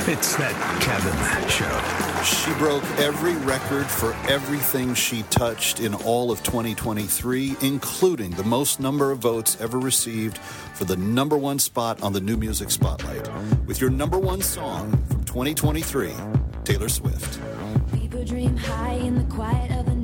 It's 0.05 0.35
that 0.35 0.53
Kevin 0.81 1.49
show. 1.49 2.23
She 2.23 2.53
broke 2.57 2.83
every 2.99 3.35
record 3.45 3.85
for 3.85 4.13
everything 4.29 4.93
she 4.93 5.23
touched 5.23 5.79
in 5.79 5.93
all 5.93 6.31
of 6.31 6.43
2023, 6.43 7.55
including 7.61 8.31
the 8.31 8.43
most 8.43 8.79
number 8.79 9.11
of 9.11 9.19
votes 9.19 9.57
ever 9.61 9.79
received 9.79 10.37
for 10.37 10.83
the 10.85 10.97
number 10.97 11.37
one 11.37 11.59
spot 11.59 12.01
on 12.03 12.11
the 12.13 12.21
New 12.21 12.35
Music 12.35 12.69
Spotlight. 12.69 13.29
With 13.65 13.79
your 13.79 13.89
number 13.89 14.19
one 14.19 14.41
song 14.41 14.91
from 15.07 15.23
2023, 15.23 16.11
Taylor 16.65 16.89
Swift. 16.89 17.39
People 17.93 18.25
dream 18.25 18.57
high 18.57 18.93
in 18.93 19.15
the 19.15 19.33
quiet 19.33 19.71
of 19.71 19.85
the 19.85 19.95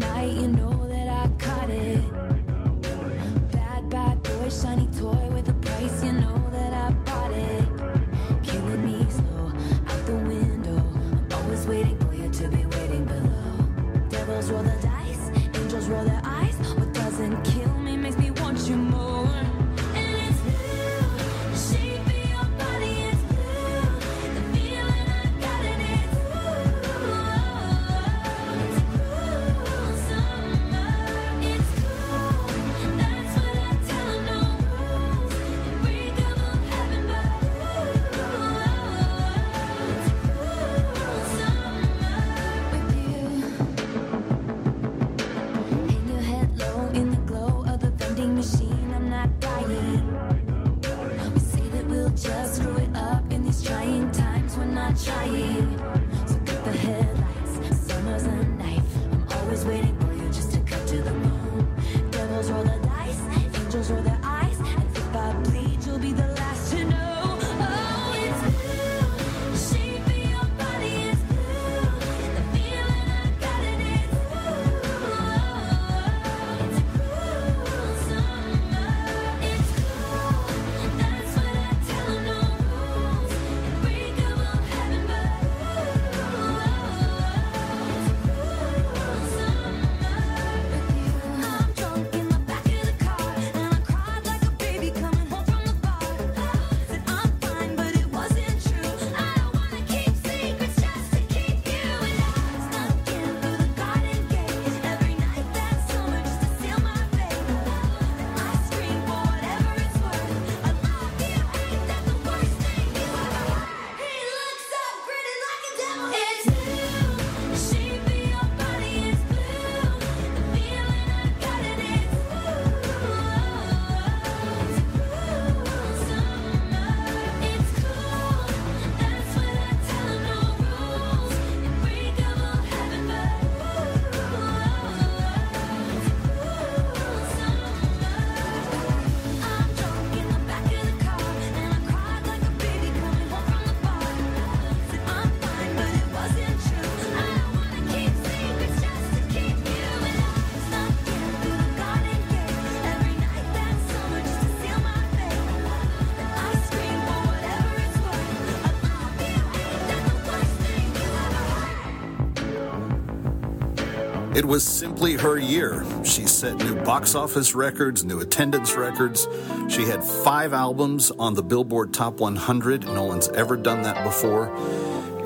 was 164.50 164.64
simply 164.64 165.14
her 165.14 165.38
year. 165.38 165.86
She 166.04 166.26
set 166.26 166.58
new 166.58 166.74
box 166.84 167.14
office 167.14 167.54
records, 167.54 168.04
new 168.04 168.20
attendance 168.20 168.76
records. 168.76 169.28
She 169.70 169.84
had 169.86 170.04
five 170.04 170.54
albums 170.54 171.12
on 171.12 171.36
the 171.36 171.43
Billboard 171.43 171.93
Top 171.93 172.20
100. 172.20 172.88
No 172.88 173.04
one's 173.04 173.30
ever 173.30 173.56
done 173.56 173.84
that 173.84 174.04
before. 174.04 174.47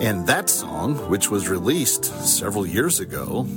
And 0.01 0.27
that 0.27 0.49
song, 0.49 0.95
which 1.09 1.31
was 1.31 1.47
released 1.47 2.03
several 2.03 2.65
years 2.67 2.99
ago, 2.99 3.47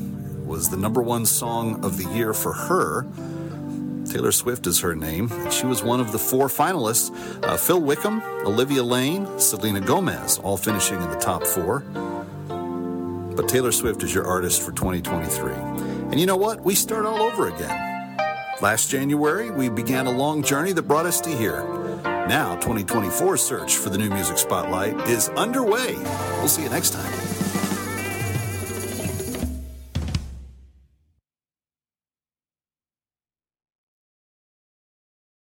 was 0.44 0.70
the 0.70 0.76
number 0.76 1.02
one 1.02 1.26
song 1.26 1.84
of 1.84 1.98
the 1.98 2.08
year 2.14 2.32
for 2.32 2.52
her. 2.52 3.04
Taylor 4.08 4.30
Swift 4.30 4.68
is 4.68 4.78
her 4.82 4.94
name. 4.94 5.32
She 5.50 5.66
was 5.66 5.82
one 5.82 5.98
of 5.98 6.12
the 6.12 6.18
four 6.20 6.46
finalists 6.46 7.10
uh, 7.42 7.56
Phil 7.56 7.80
Wickham, 7.80 8.22
Olivia 8.44 8.84
Lane, 8.84 9.26
Selena 9.40 9.80
Gomez, 9.80 10.38
all 10.38 10.56
finishing 10.56 11.02
in 11.02 11.10
the 11.10 11.18
top 11.18 11.42
four. 11.42 11.82
But 13.36 13.48
Taylor 13.50 13.70
Swift 13.70 14.02
is 14.02 14.14
your 14.14 14.26
artist 14.26 14.62
for 14.62 14.72
2023. 14.72 15.52
And 15.52 16.18
you 16.18 16.24
know 16.24 16.36
what? 16.36 16.62
We 16.62 16.74
start 16.74 17.04
all 17.04 17.20
over 17.20 17.48
again. 17.48 18.16
Last 18.62 18.90
January, 18.90 19.50
we 19.50 19.68
began 19.68 20.06
a 20.06 20.10
long 20.10 20.42
journey 20.42 20.72
that 20.72 20.82
brought 20.82 21.04
us 21.04 21.20
to 21.20 21.30
here. 21.30 21.62
Now, 22.02 22.56
2024's 22.56 23.42
search 23.42 23.76
for 23.76 23.90
the 23.90 23.98
new 23.98 24.08
music 24.08 24.38
spotlight 24.38 24.98
is 25.08 25.28
underway. 25.30 25.94
We'll 26.38 26.48
see 26.48 26.62
you 26.62 26.70
next 26.70 26.94
time. 26.94 27.25